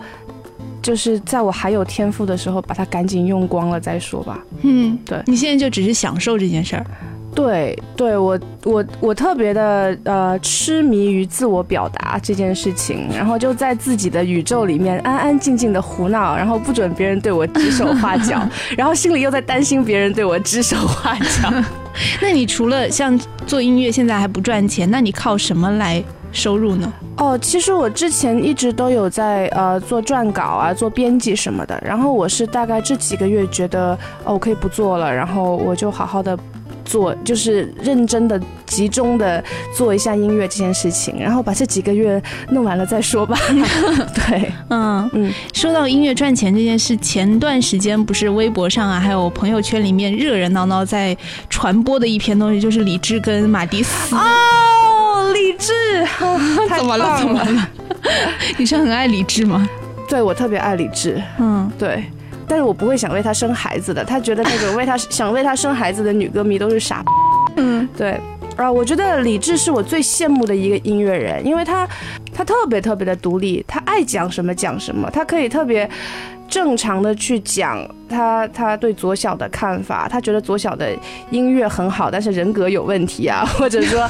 [0.83, 4.39] 就是在我还有天赋的时候，把它赶紧用光了再说吧。
[4.63, 6.87] 嗯，对你现在就只是享受这件事儿。
[7.33, 18.43] 对，对我我我特别的呃痴迷于自我表达这件事情，然后就在自己的宇宙里面安安静静的胡闹，然后不准别人对我指手画脚，
[18.77, 21.53] 然后心里又在担心别人对我指手画脚。
[22.21, 23.17] 那你除了像
[23.47, 26.93] 做音乐，现在还不赚钱，那你靠什么来收入呢？
[27.17, 36.39] 哦，其实我之前一直都有在呃做撰稿啊，做编辑什么的，然后我是大概这几个月觉得哦我可以不做了，然后我就好好的。
[36.83, 39.45] 做就是认真的、集中的
[39.77, 43.39] 做一下音乐这件事情，然后把这几个月弄完了再说吧。
[44.13, 51.17] 对，嗯嗯，说到音乐赚钱这件事，前段时间不是微博上啊，还有朋友圈里面热热闹闹在
[51.49, 54.17] 传播的一篇东西，就是李志跟马迪斯。
[54.17, 54.21] 哦，
[55.33, 55.73] 理智，
[56.77, 57.19] 怎么了？
[57.19, 57.69] 怎么了？
[58.59, 59.69] 你是很爱理智吗？
[60.09, 62.05] 对我特别爱理智，嗯，对，
[62.49, 64.05] 但是我不会想为他生孩子的。
[64.05, 67.05] 他觉得那种为他想为他生孩子的女歌迷都是傻。
[67.57, 68.21] 嗯，对。
[68.57, 71.89] 啊，我觉得李志是我最羡慕的一个音乐人，因为他
[72.35, 75.89] 他特别特别的独立，他爱讲什么讲什么，他可以特别
[76.49, 80.91] 正常的去讲他他对左小的看法，他觉得左小的
[81.31, 84.07] 音乐很好，但是人格有问题啊，或者说。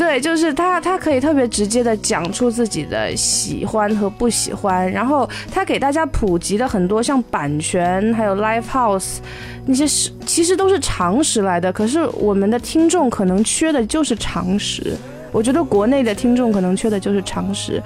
[0.00, 9.18] 对，就是他，他可以特别直接的讲出自己的喜欢和不喜欢，然后他给大家普及的很多像版权还有 live house
[9.66, 14.96] 那些是其实都是常识来的，可是我们的听众可能缺的就是常识。
[15.32, 17.80] 我觉得国内的听众可能缺的就是常识。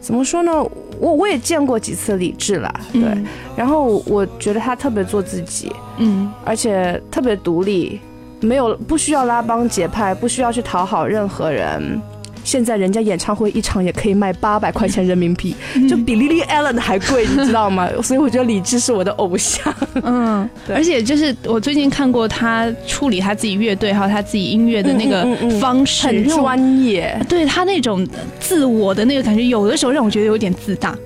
[0.00, 0.52] 怎么说呢？
[0.98, 3.24] 我我也见过几次李志了，对，嗯
[3.56, 8.00] 然后我觉得他特别做自己，嗯而且特别独立，
[8.42, 11.98] 没有不需要拉帮结派，不需要去讨好任何人。
[12.44, 15.54] 现在人家演唱会一场也可以卖八百块钱人民币，
[15.88, 17.88] 就比 Lily Allen 还贵，你知道吗？
[18.02, 19.72] 所以我觉得李志是我的偶像。
[20.02, 25.24] 嗯，而且就是我最近看过他处理他自己乐队还有他自己音乐的那个
[25.60, 27.16] 方式，很专业。
[27.28, 28.04] 对他那种
[28.40, 30.98] 自我的那个感觉，有的时候让我觉得有点自大。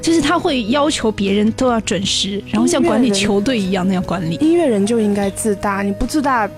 [0.00, 4.36] 就是他会要求别人都要准时，然后像管理球队一样那样管理。
[4.36, 6.48] 音乐人就应该自大，你不自大，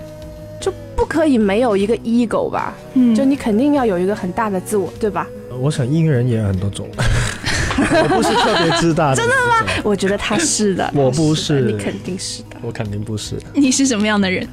[0.63, 2.73] 就不可以没有一个 ego 吧？
[2.95, 5.27] 嗯就你肯定要有一个很大的自我，对吧？
[5.61, 9.17] 我想音乐人也有很多种， 我不是特别自大的。
[9.17, 9.73] 真的吗？
[9.85, 12.57] 我觉得他是的， 我不是是你肯定是的。
[12.63, 13.37] 我肯定不是。
[13.55, 14.47] 你是什么样的人？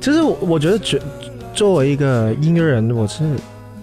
[0.00, 1.00] 其实我我觉得觉
[1.54, 3.22] 作为一个音乐人，我是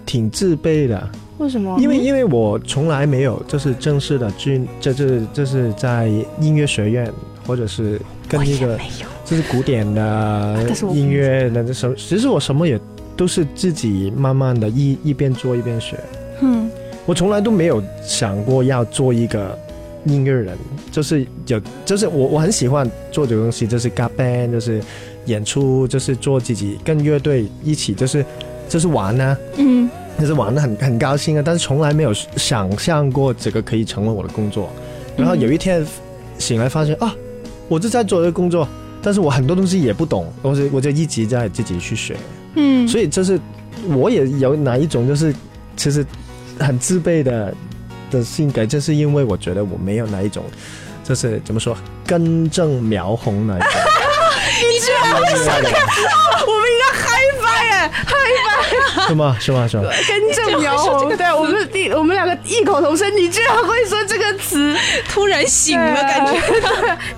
[0.04, 1.76] 挺自卑的，为什么？
[1.80, 6.08] 因为因为我从来没有就是正式的去，就是就是在
[6.40, 7.10] 音乐学院
[7.46, 9.06] 或者是跟一个没有。
[9.30, 10.56] 就是古典的
[10.92, 12.78] 音乐的什么，其实我什么也
[13.16, 15.96] 都是自己慢慢的一一边做一边学。
[16.40, 16.68] 嗯，
[17.06, 19.56] 我从来都没有想过要做一个
[20.04, 20.58] 音乐人，
[20.90, 24.82] 就是有，就是我我很喜欢做这个东西，就是嘎 band，就是
[25.26, 28.26] 演出，就是做自己跟乐队一起，就是
[28.68, 34.68] 就是玩呢、嗯，就是玩的很很高兴啊，但是从来没有想象过这个可以成为我的工作。
[35.16, 35.86] 然后有一天
[36.36, 37.14] 醒来发现啊，
[37.68, 38.66] 我就在做这个工作，
[39.02, 42.16] 但是我很多东西也不懂，我就我就一直在自己去学。
[42.54, 43.38] 嗯，所以就是
[43.88, 45.34] 我也有哪一种就是
[45.76, 46.04] 其实
[46.58, 47.54] 很自卑的
[48.10, 50.44] 的性格，就是因为我觉得我没有哪一种
[51.04, 51.76] 就是怎么说
[52.06, 53.68] 根正苗红那一种。
[54.60, 55.76] 你居然会想这个，
[56.46, 56.59] 我
[57.60, 59.08] 们应该嗨翻耶！
[59.08, 59.36] 是吗？
[59.40, 59.68] 是吗？
[59.68, 59.84] 是吗？
[60.08, 64.74] 根正苗红，对我们第我们两个异口同声，你居然会说这个词，
[65.08, 66.32] 突然醒了，感觉。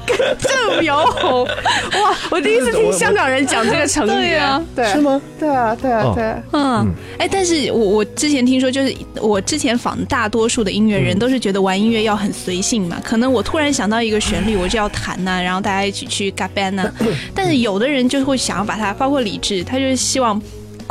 [0.06, 2.16] 根正苗红，哇！
[2.30, 5.20] 我第一次听香港人讲这个成语，对啊，对，是吗？
[5.38, 16.90] 对啊，对啊哦，对啊，嗯，哎，但是我我之前听说，就是我之前访大多数的音乐人都是觉得玩音乐要很随性嘛，可能我突然想到一个旋律，我就要弹呐、然后大家一起去嘎 band 呐、
[17.34, 20.31] 但是有的人就会想要把它，包括李志，他就是希望。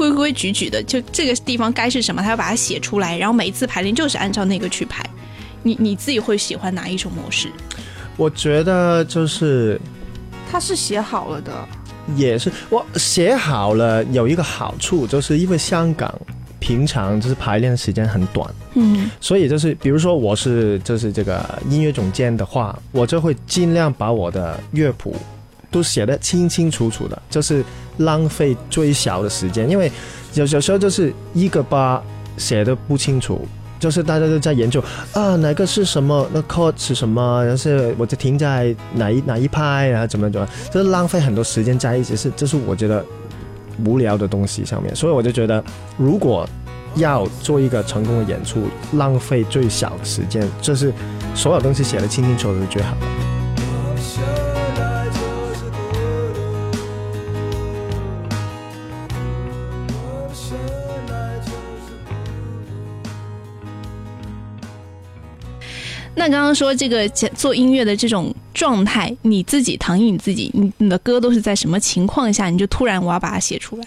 [0.01, 5.07] 规规矩矩的，就这个地方该是什么，他要把它写出来，然后每一次排练就是按照那个去排。
[5.61, 7.47] 你你自己会喜欢哪一种模式？
[8.17, 9.79] 我觉得就是
[10.51, 11.51] 他是写好了的，
[12.15, 16.11] 也是我写好了有一个好处，就是因为香港
[16.59, 18.51] 平常就是排练时间很短。
[18.73, 25.15] 嗯所以就是，比如说我是就是这个音乐总监的话，我就会尽量把我的乐谱
[25.69, 27.63] 都写得清清楚楚的，就是
[28.01, 29.91] 浪费最小的时间，因为
[30.33, 32.01] 有有时候就是一个八
[32.37, 33.47] 写的不清楚。
[33.79, 34.79] 就是大家都在研究
[35.11, 43.03] 啊，哪个是什么，那 cot 是什么，然后是我就停在哪一哪一拍，然后怎么怎么，就是浪费很多时间在一起，是这是我觉得
[43.83, 45.63] 无聊的东西上面，所以我就觉得，
[45.97, 46.47] 如果
[46.93, 50.93] 要做一个成功的演出，浪费最小的时间，就是
[51.33, 52.95] 所有东西写的清清楚楚是最好
[66.21, 73.83] 那刚刚说这个做音乐的这种状态，你自己唐毅你自己，你你的歌都是在什么情况下，你就突然我要把它写出来？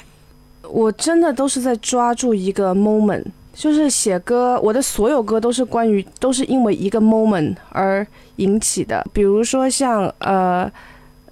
[0.68, 3.22] 我真的都是在抓住一个 moment，
[3.54, 8.04] 就是写歌，我的所有歌都是关于，都是因为一个 moment 而
[8.36, 9.06] 引起的。
[9.12, 10.68] 比如说像呃。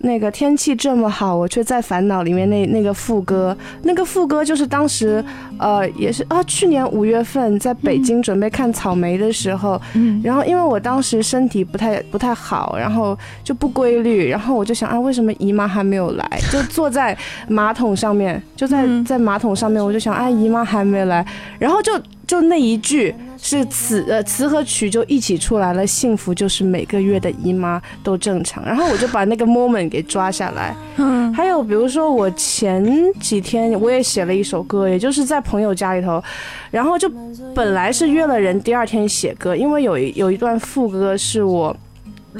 [0.03, 5.25] 那个天气这么好，我却在烦恼里面那那个副歌，那个副歌就是当时，
[5.59, 10.21] 呃，也是啊，去年五月份在北京准备看草莓的时候，嗯。
[10.23, 16.29] 然后因为我当时身体不太不太好，然后就不规律，然后我就想啊，为什么姨妈还没有来？
[16.53, 17.17] 就坐在
[17.49, 19.05] 马桶上面，就在嗯。
[19.05, 21.25] 在马桶上面，我就想啊，姨妈还没来，
[21.59, 21.93] 然后就
[22.33, 30.75] 就那一句是词呃词和曲就一起出来了，幸福就是每个月的姨妈都正常，然后我就把那个 moment 给抓下来。
[30.97, 32.83] 嗯还有比如说我前
[33.21, 36.25] 几天我也写了一首歌，也就是在朋友家里头，
[36.71, 37.07] 然后就
[37.55, 41.77] 本来是约了人第二天写歌，因为有一有一段副歌是我。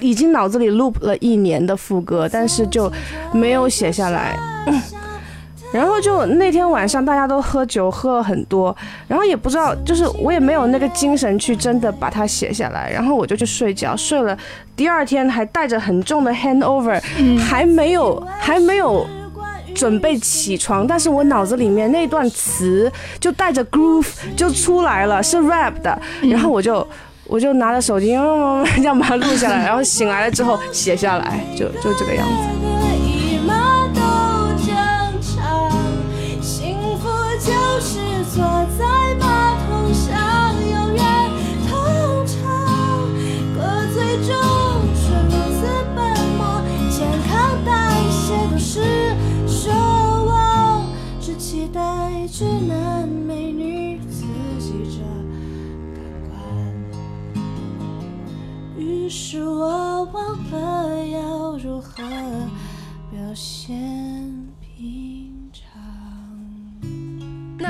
[0.01, 2.91] 已经脑子里 loop 了一年的副歌，但是就
[3.35, 4.39] 没有写下来。
[5.73, 8.77] 然后就那天晚上大家都喝酒，喝了很多，
[9.09, 14.37] 然后也不知道，就是我也没有那个精神去真的把它写下来，然后我就去睡觉，睡了。
[14.77, 17.01] 第二天还带着很重的 handover，、
[17.41, 19.07] 还没有还没有
[19.75, 26.87] 准备起床，但是我脑子里面那段词就带着 groove 就出来了，是 rap 的，然后我就。
[27.29, 32.72] 我就拿着手机，嗯， 这样把它录下来，然后醒来了之后写下来，就就这个样子。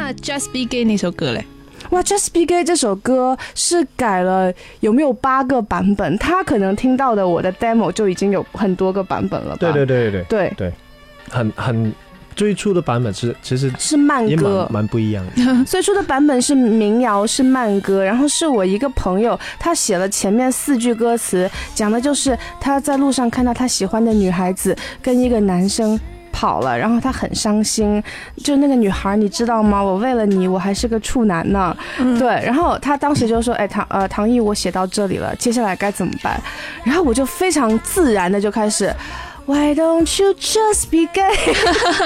[0.02, 1.44] 那 Just Be Gay 那首歌嘞？
[1.90, 6.18] 哇，Just Be Gay 这首歌是改了有没有八个版本？
[6.18, 9.58] 他可能听到的我的 demo 就已经有很多个版本了吧？
[9.60, 10.72] 对对对对对对，
[11.30, 11.94] 很很
[12.34, 14.66] 最初的版本是其实是慢歌。
[14.72, 15.42] 蛮不一样的。
[15.64, 25.96] 最初的版本是民谣，是慢歌，然后是我一个朋友，他写了前面四句歌词，讲的就是他在路上看到他喜欢的女孩子跟一个男生。
[26.32, 28.02] 跑了，然后他很伤心，
[28.42, 29.82] 就那个女孩，你知道吗？
[29.82, 31.76] 我为了你，我还是个处男呢。
[32.18, 36.40] 对，然后他当时就说：“哎，唐呃唐毅，我写到这里了，接下来该怎么办？”
[36.84, 38.92] 然后我就非常自然的就开始
[39.46, 41.32] ，Why don't you just be gay？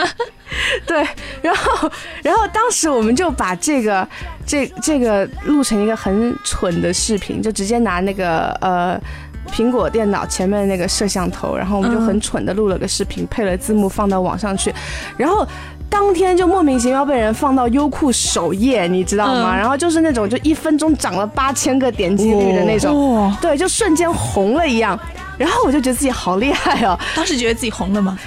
[0.86, 1.04] 对，
[1.42, 1.90] 然后，
[2.22, 4.06] 然后当时我们就把这个
[4.46, 9.00] 这这个录成一个很蠢的视频，就直接拿那个呃
[9.46, 14.74] 苹果电脑前面的那个摄像头，然后我们就很蠢的录了个视频，配了字幕放到网上去，
[15.16, 15.46] 然后。
[15.88, 19.54] 当天就莫名其妙被人放到优酷首页，你知道吗？
[19.54, 24.98] 嗯然后就是那种就一分钟涨了八千个点击率的那种，哇，对，就瞬间红了一样。
[25.38, 28.18] 然后我就觉得自己好厉害哦，当时觉得自己红了吗？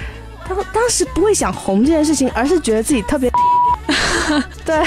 [0.48, 3.30] 当当时不会想红这件事情，而是觉得自己特别，
[4.64, 4.82] 对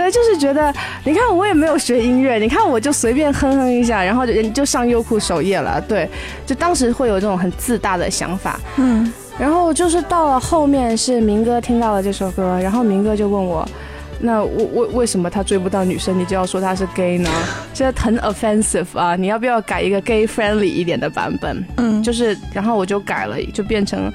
[0.00, 0.72] 对，就是觉得，
[1.04, 6.08] 你看我也没有学音乐，你看我就随便哼哼一下，然后就就上优酷首页了，对，
[6.46, 13.68] 就当时会有这种很自大的想法，嗯，然后就是到了后面是明哥听到了这首歌，然后明哥就问我。
[14.22, 17.30] 那为为为什么他追不到女生，你就要说他是 gay 呢？
[17.72, 19.16] 这很 offensive 啊！
[19.16, 21.64] 你要不要改一个 gay friendly 一点的版本？
[21.78, 24.12] 嗯就是，然后我就改了，就变成，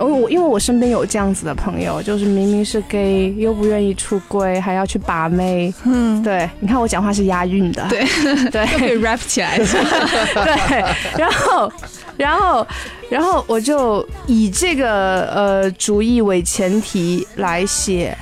[0.00, 5.72] 因为我因为我身边有这样子的朋友，就是明明是 gay 又不愿意出柜，还要去把妹。
[5.84, 7.86] 嗯，对，你看我讲话是押韵的。
[7.88, 8.04] 对，
[8.50, 9.58] 对就可以 rap 起来。
[9.58, 10.84] 对，
[11.18, 11.72] 然后，
[12.16, 12.66] 然后，
[13.10, 18.16] 然后我就以这个呃主意为前提来写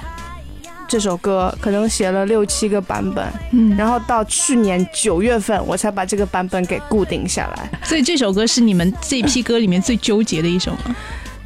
[0.88, 7.70] 这首歌，可能写了六七个版本，嗯，然后到去年九月份我才把这个版本给固定下来。
[7.82, 10.96] 所以这首歌是你们这批歌里面最纠结的一首吗？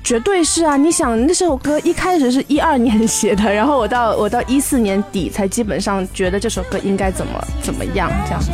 [0.02, 0.76] 绝对是啊！
[0.76, 7.32] 你想那首歌一开始是一二年写的，然后我到我到一四年底才基本上觉得这首歌应该怎么
[7.62, 8.40] 怎么样这样。
[8.40, 8.50] 子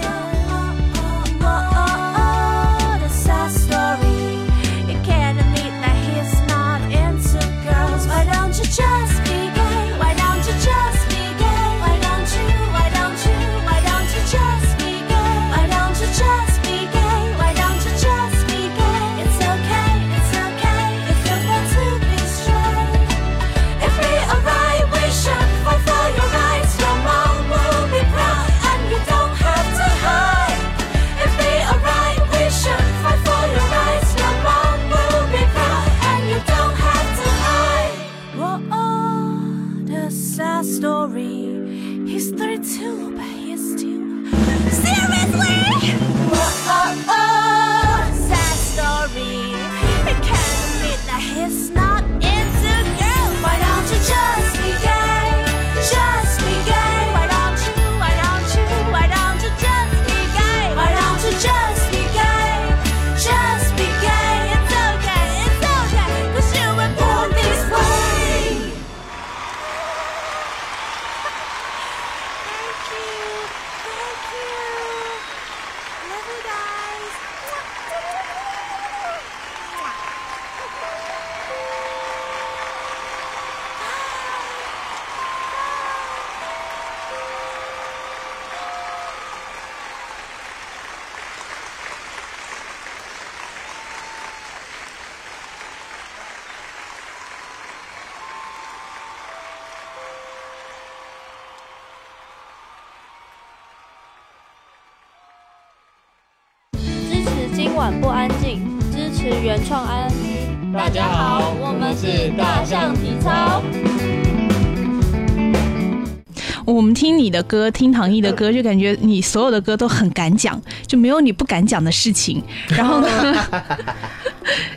[117.37, 122.43] 的歌，听唐毅的歌， 就感觉你所有的歌都很敢讲，就没有你不敢讲的事情。
[122.69, 123.35] 然后呢，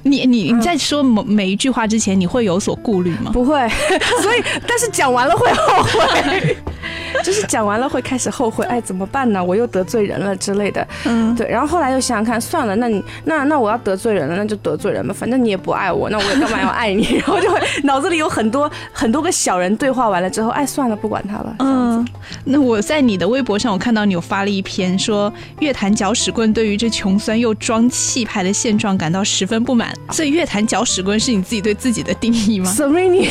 [0.04, 3.32] 你你你在说某每一句话之前，你会有所顾虑吗？
[3.34, 3.68] 不会，
[4.22, 6.58] 所以但是讲完了会后悔，
[7.24, 9.44] 就是讲完了会开始后悔，哎，怎么办呢？
[9.44, 10.86] 我又得罪人了之类的。
[11.06, 17.16] 嗯，对，然后后来又想想看，算了，那你那那我要得罪人了，那就得罪人吧，反正你也不爱我，那我也干嘛要爱你？
[17.16, 21.56] 然后就会脑子里有很多很多个小人对话完了之后，哎，算了，不管他了。
[21.60, 22.08] 嗯，
[22.46, 29.94] 那我在你的微博上，我看到你有发了一篇说，乐坛搅屎棍对于这穷酸又装气派的现状感到十分不满。
[30.10, 33.30] 所以，乐坛搅屎棍是你自己对自己的定义吗？s e r e n i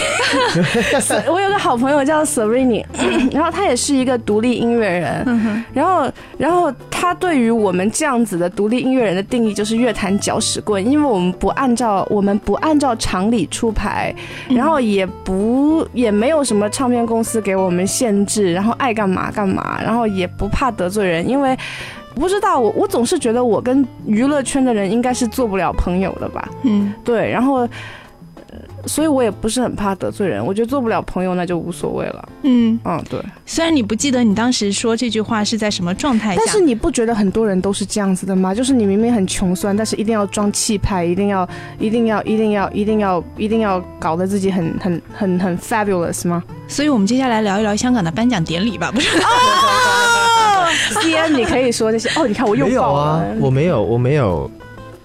[1.29, 2.87] 我有个好朋友叫 s e r e n i
[3.33, 6.09] 然后他也是一个独立音乐人，嗯，然后，
[6.39, 14.15] 然后他对于我们这样子的独立音乐人的定义就是乐坛搅屎棍，因为我们不按照我们不按照常理出牌，
[14.49, 21.59] 然后也不也没有什么唱片公司给我们限制，然后爱干嘛干嘛，然后也不怕得罪人，因为
[22.19, 27.69] 不知道我我总是觉得我跟娱乐圈的人应该是做不了朋友的吧，嗯，对，然后。
[28.51, 28.57] 呃
[28.87, 32.29] 所以我也不是很怕得罪人，我觉得做不了朋友那就无所谓了。
[32.45, 33.21] 嗯，嗯，对。
[33.45, 38.55] 虽然你不记得你当时说这句话是在什么状态下，但是你不觉得很多人都是这样子的吗？
[38.55, 41.47] 就是你明明很穷酸，但是一定要装气派，一定要，
[41.79, 46.43] 一定要，一定要，一定要，一定要搞得自己很很很很 fabulous 吗？
[46.67, 49.19] 所以我们接下来聊一聊香港的颁奖典礼吧，不是？
[49.19, 50.28] 哦
[50.73, 52.27] ，C N，你可以说这些哦。
[52.27, 54.51] 你看我又没有啊，我没有，我没有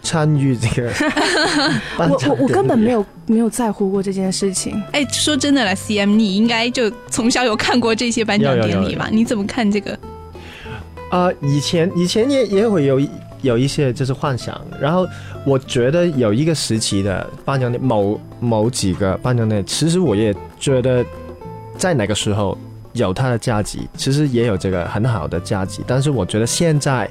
[0.01, 0.91] 参与这个
[1.97, 4.81] 颁我我我根本没有没有在乎过这件事情。
[4.91, 9.07] 哎，说真的了，CM，你应该就从小有看过这些颁奖有有有典礼吧？
[9.11, 9.97] 你怎么看这个？
[11.09, 12.99] 啊、以前以前也也会有
[13.43, 15.07] 有一些就是幻想，然后
[15.45, 21.05] 我觉得有一个时期的颁奖典某某几个颁奖典礼，其实我也觉得
[21.77, 22.57] 在哪个时候
[22.93, 27.09] 有它的价值，其实也有这个很好的价值，但是我觉得现在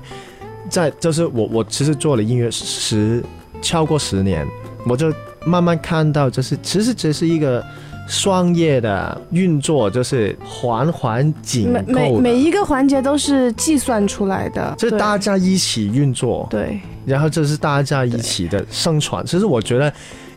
[0.68, 3.22] 在就是我我其实做了音乐十
[3.60, 4.46] 超过十年，
[4.86, 5.12] 我就
[5.44, 7.64] 慢慢看到，就是其实这是一个。
[8.08, 19.24] 商业的运作就是环环紧每扣的，每每一个环节都是计算出来的，就是大家一起运作，对然后这是大家一起的生存。
[19.24, 19.90] 其实我觉得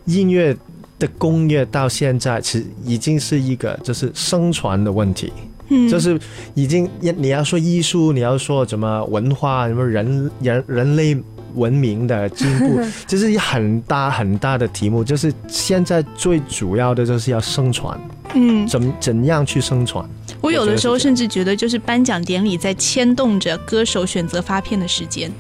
[0.06, 0.56] 音乐
[1.00, 5.32] 的工业到现在其实已经是一个就是生存的问题，
[5.70, 6.20] 嗯，就是
[6.54, 11.18] 已经你你要说艺术，你要说什么文化，什么人人人类。
[11.56, 15.02] 文明的进步， 这是一很大很大的题目。
[15.02, 17.98] 就是现在最主要的就是要生存，
[18.34, 20.04] 嗯，怎怎样去生存？
[20.42, 25.32] 我有的时候甚至觉得，就是颁奖典礼在牵动着歌手选择发片的时间。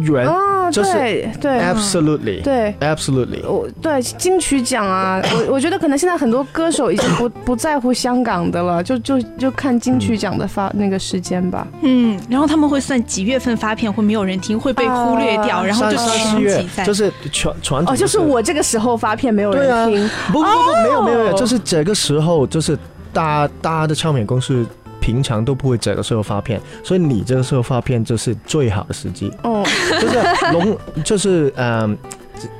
[0.00, 2.74] 原哦，就是对对 absolutely 对。
[2.80, 11.66] absolutely 我对金曲奖啊，我我觉得可能现在很多歌手已经不 不在乎香港的了，就就就看金曲奖的发那个时间吧。
[11.82, 16.84] 嗯，然后他们会算几月份发片会没有人听，会被忽略掉，啊然后就三全四月挤在。
[16.84, 22.76] 就是传传统哦，就是我这个时候发片没有人听，不不不没有没有没有，哦就是这个时候就是
[23.12, 24.66] 大大的唱片公司
[25.04, 29.62] 平常都不会这个时候发片，所以你这个时候发片就是最好的时机，哦，
[30.00, 30.18] 就是
[30.50, 31.94] 龙 就是嗯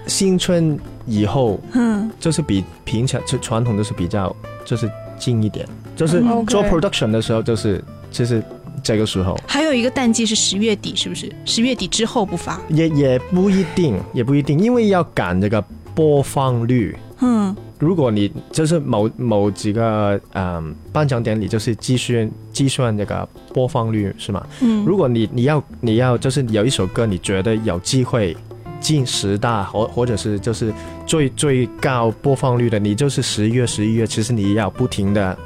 [0.06, 5.66] 新春以后嗯就是比平常就传统都是比较就是近一点，
[5.96, 8.42] 就是做 production 的时候就是就是
[8.82, 9.34] 这个时候。
[9.46, 11.32] 还有一个淡季是十月底，是不是？
[11.46, 12.60] 十月底之后不发。
[12.68, 15.64] 也也不一定，也不一定，因为要赶这个
[15.94, 16.94] 播放率。
[17.20, 24.46] 嗯如果你就是某某几个嗯颁奖典礼，就是计算计算这个播放率是吗？
[24.62, 28.34] 嗯，如果你你要你要就是有一首歌，你觉得有机会
[28.80, 30.72] 进十大，或或者是就是
[31.06, 35.36] 最最高播放率的，你就是十月十一月，其实你要不停的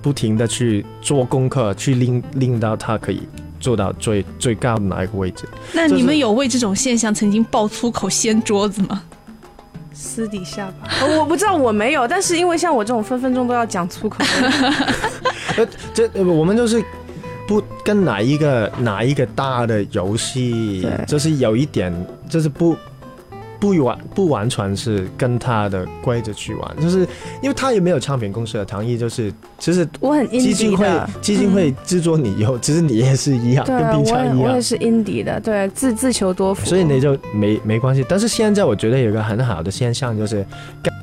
[0.00, 3.22] 不停的去做功课，去令令到它可以
[3.58, 5.48] 做到最最高的哪一个位置。
[5.72, 9.02] 那你们有为这种现象曾经爆粗口掀桌子吗？
[9.94, 14.52] 私底下吧，呃我不知道我没有，但是因为像我这种分分钟都要讲粗口的人，
[15.58, 16.82] 呃，这呃我们就是
[17.46, 21.92] 不跟哪一个哪一个大的游戏，就是有一点，
[22.28, 22.76] 就是不
[23.62, 27.06] 不完不完全是跟他的规则去玩，就是
[27.40, 30.84] 因为他也没有唱片公司的同意，就是其实我很基金会。
[31.20, 34.38] 基金会制作你以后，其实你也是一样，跟平我常一样。
[34.38, 34.60] 也我也。
[34.60, 36.66] 是 indie 的，对，自自求多福。
[36.66, 40.44] 所以你就没没关系，但是现在我觉得有一个很好的现象就是，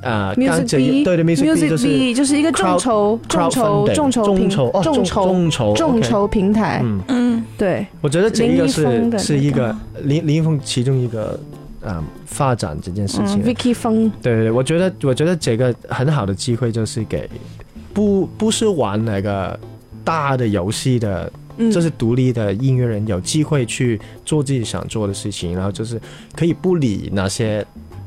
[0.02, 7.44] 啊，刚 music 这一 B 对对 music B 就是 B 就是一个众筹众筹众筹平众筹哦众筹众筹众筹平台，嗯，嗯。
[7.58, 11.40] 对，我觉得这一个是是一个林林一峰其中一个
[11.82, 13.44] 嗯发展这件事情嗯。
[13.44, 17.30] ，Vicky 风，对对对，我觉得我觉得这个很好的机会就是给
[17.94, 19.60] 不不是玩那个
[20.04, 26.00] 大的游戏的，嗯，就是独立的音乐人有机会去做自己想做的事情，然后就是
[26.36, 27.66] 可以不理那些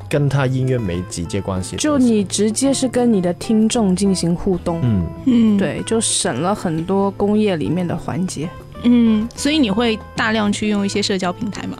[0.09, 1.97] 跟他音乐没直接关系就。
[1.97, 8.47] 你直接是跟你的听众进行互动，嗯，嗯，对，就省了很多工业里面的环节。
[8.83, 11.77] 嗯，所以你会大量去用一些社交平台吗？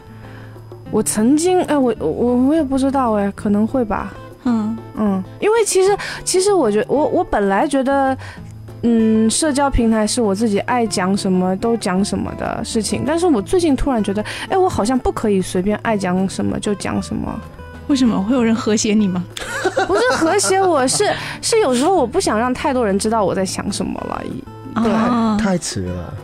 [0.94, 4.14] 我曾经，哎，我我我也不知道，哎，可能会吧，
[4.44, 4.78] 嗯。
[4.96, 8.16] 嗯，因为其实其实我觉我我本来觉得，
[8.82, 17.40] 嗯，社交平台是我自己爱讲什么都讲什么的事情，但是我最近突然觉得，哎，我好像不可以随便爱讲什么就讲什么，
[17.88, 18.22] 为什么？
[18.22, 19.24] 会有人和谐你吗？
[19.88, 24.22] 不是和谐我，是是有时候我不想让太多人知道我在想什么了，
[24.76, 26.14] 哦太迟了。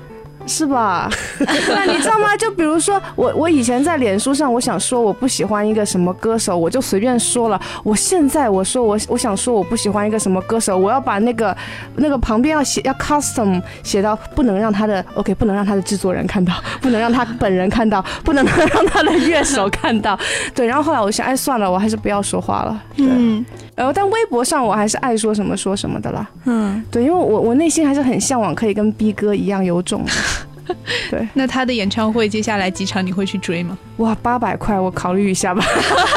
[0.50, 1.08] 是吧？
[1.38, 2.36] 那你知道吗？
[2.36, 7.60] 就比如说我，我以前在脸书上，我想说我不喜欢一个什么歌手，我就随便说了。
[7.84, 11.56] 我现在我说我我想说我不喜欢一个什么歌手，我要把那个
[11.96, 20.18] 那个旁边要写要 custom 写到不能让他的 OK，不能让他的制作人看到，不能让他本人看到，不能让他的乐手看到。
[20.54, 22.82] 对，然后后来我想，哎，算了，我还是不要说话了。
[22.96, 23.44] 对，嗯
[23.76, 26.26] 呃，但微博上我还是爱说什么说什么的啦。
[26.44, 30.10] 嗯，对，因为我我内心还是很向往可以跟逼哥一样有种的。
[31.10, 33.76] 对， 那他的演唱会接下来几场你会去追吗？
[33.98, 35.64] 哇，八百块，我考虑一下吧。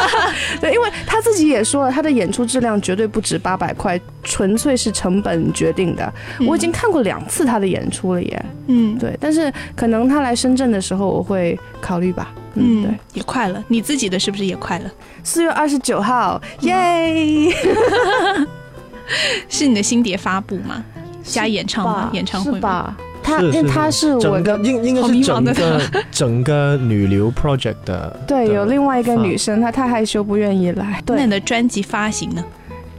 [0.61, 6.13] 对，因为他自己也说了，他的演出质量绝对不止八百块，纯粹是成本决定的。
[6.47, 8.45] 我已经看过两次他的演出了耶。
[8.67, 12.33] 嗯对，但是可能他来深圳的时候，我会考虑吧。
[12.55, 14.91] 嗯，对嗯，，也快了，你自己的是不是也快了？
[15.23, 17.51] 四月二十九号，耶！
[19.49, 20.83] 是你的新碟发布吗？
[21.23, 22.09] 加演唱吗？
[22.13, 22.95] 演唱会吧？
[23.23, 28.19] 他是因为他是我整的个应应该好是整迷茫的个 整个女流 project 的。
[28.27, 31.01] 对，有另外一个女生，她太害羞不愿意来。
[31.07, 32.43] 那你，的专辑发行呢？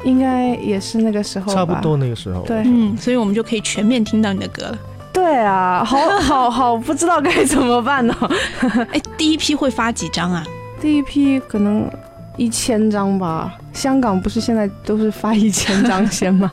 [0.05, 1.55] 应该也是那个时候。
[1.55, 2.43] 差不多那个时候。
[2.43, 4.79] 对嗯，所以我们就可以全面听到你的歌了。
[5.13, 8.15] 对啊，好好好，不知道该怎么办呢。
[8.93, 10.45] 哎，第一批会发几张啊？
[10.81, 11.89] 第一批可能
[12.37, 16.51] 一千张吧，香港不是现在都是发一千张先吗？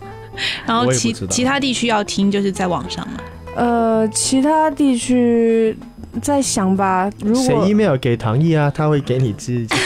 [0.65, 3.15] 然后其其他地区要听就是在网上嘛。
[3.55, 5.77] 呃，其他地区
[6.21, 9.67] 在想吧，如写果 email 给唐毅啊，他会给你寄。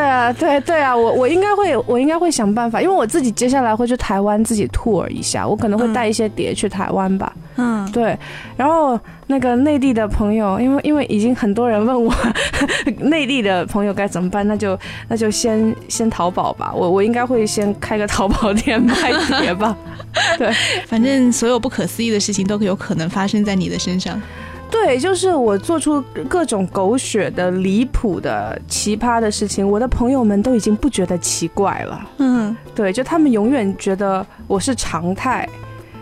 [0.00, 7.30] 对啊，对对啊，我我应该会，我应该会想办法，因为我自己接下来会去台湾自己 tour 一下，我可能会带一些碟去台湾吧。
[7.56, 8.18] 嗯，对，
[8.56, 12.10] 然后那个内地的朋友，因为因为已经很多人问我
[13.00, 14.78] 内地的朋友该怎么办，那就
[15.08, 18.94] 那就先先淘宝吧，我我应该会先开个淘宝店卖
[19.42, 19.76] 碟吧。
[20.38, 20.50] 对
[20.88, 24.20] 反正所有不可思议的事情都有可能发生在你的身上。
[24.70, 32.00] 对，就是我做出各种狗血的、离谱的、奇葩的事情，我的朋友们都已经不觉得奇怪了。
[32.18, 35.48] 嗯，对，就他们永远觉得我是常态，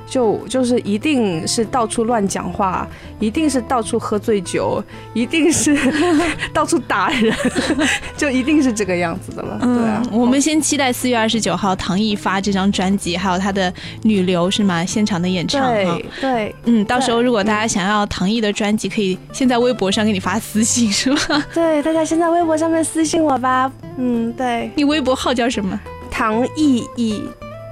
[0.09, 2.87] 就就是一定是到处乱讲话，
[3.21, 4.83] 一定是到处喝醉酒，
[5.15, 5.77] 一定是
[6.53, 7.35] 到处打人，
[8.17, 9.59] 就一定是这个样子的了。
[9.61, 14.85] 对啊，我们先期待四月二十九号唐毅发这张专辑，还有他的女流是吗？
[14.85, 16.05] 现场的演唱哈对。
[16.21, 21.19] 对嗯，到时候如果大家想要唐毅的专辑，可以先在微博上给你发私信，是吗？
[21.53, 23.71] 对，大家先在微博上面私信我吧。
[23.97, 25.79] 嗯，对，你微博号叫什么？
[26.11, 27.23] 唐毅毅，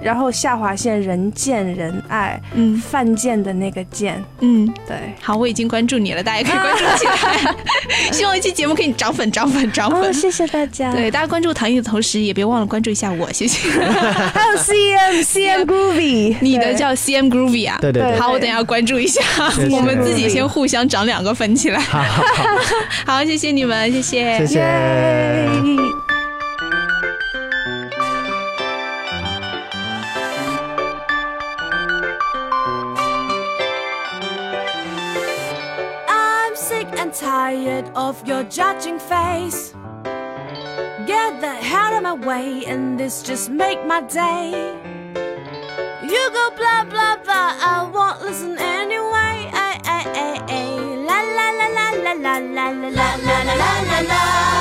[0.01, 4.97] 然后下划线人见人爱，嗯犯贱的那个贱，嗯，对。
[5.21, 7.55] 好，我已经关注你了，大家也可以关注起来。
[8.13, 10.03] 希望一期节目可以涨粉、涨粉、涨粉。
[10.03, 10.93] 哦，谢谢大家。
[10.93, 13.69] 对，大家关注唐毅的同时，也别忘了关注一下我，谢谢。
[13.71, 17.79] 还有 CM CM Groovy，你的叫 CM Groovy 啊？
[17.81, 21.81] 对对对，好，我等一下关注一下，谢谢我们自己先互相涨两个粉起来。
[21.81, 22.23] 好好
[23.07, 26.06] 好，好，谢谢你们，谢谢，谢谢。
[37.07, 39.73] And tired of your judging face.
[41.07, 44.51] Get the hell out of my way, and this just make my day.
[46.03, 49.37] You go blah blah blah, I won't listen anyway.
[49.53, 50.71] Ay, ay, ay, ay.
[51.09, 54.56] La la la la la la la la la la la la la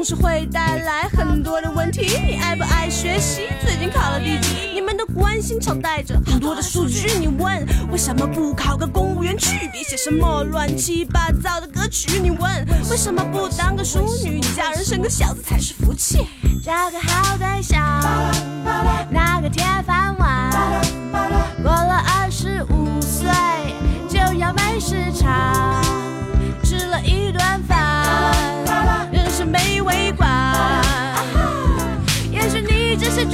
[0.00, 2.18] 总是会带来很多的问题。
[2.24, 3.42] 你爱不爱学习？
[3.62, 4.70] 最近考了第几？
[4.72, 7.18] 你们的关心常带着很多的数据。
[7.18, 9.68] 你问为什么不考个公务员去？
[9.70, 12.18] 别写什么乱七八糟的歌曲。
[12.18, 12.40] 你问
[12.90, 14.40] 为什么不当个淑女？
[14.56, 16.26] 嫁人生个小子才是福气。
[16.64, 17.78] 找个好对象，
[19.10, 20.50] 拿个铁饭碗。
[21.62, 23.28] 过了二十五岁
[24.08, 25.84] 就要没市场，
[26.64, 27.38] 吃了一顿
[27.68, 27.78] 饭，
[29.40, 30.28] 人生没围观。
[32.30, 33.24] 也许你只是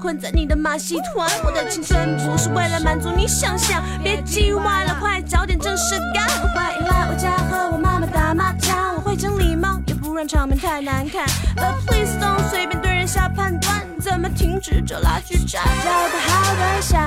[0.00, 1.30] 困在你的马戏团。
[1.44, 6.26] 我的青春不是为了满足你想象，别叽歪了，快找点正事干。
[6.54, 11.26] 欢迎来我家和我妈妈打麻将，我会讲礼貌，也不让场面太难看。
[11.54, 15.62] But please don't 随便对人下判断，怎么停止这拉锯战？
[15.84, 16.98] 找个好对象，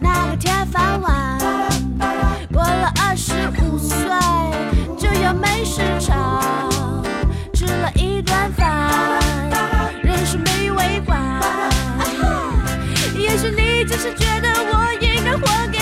[0.00, 1.27] 拿个铁饭碗。
[13.98, 15.77] 是觉得我应该活该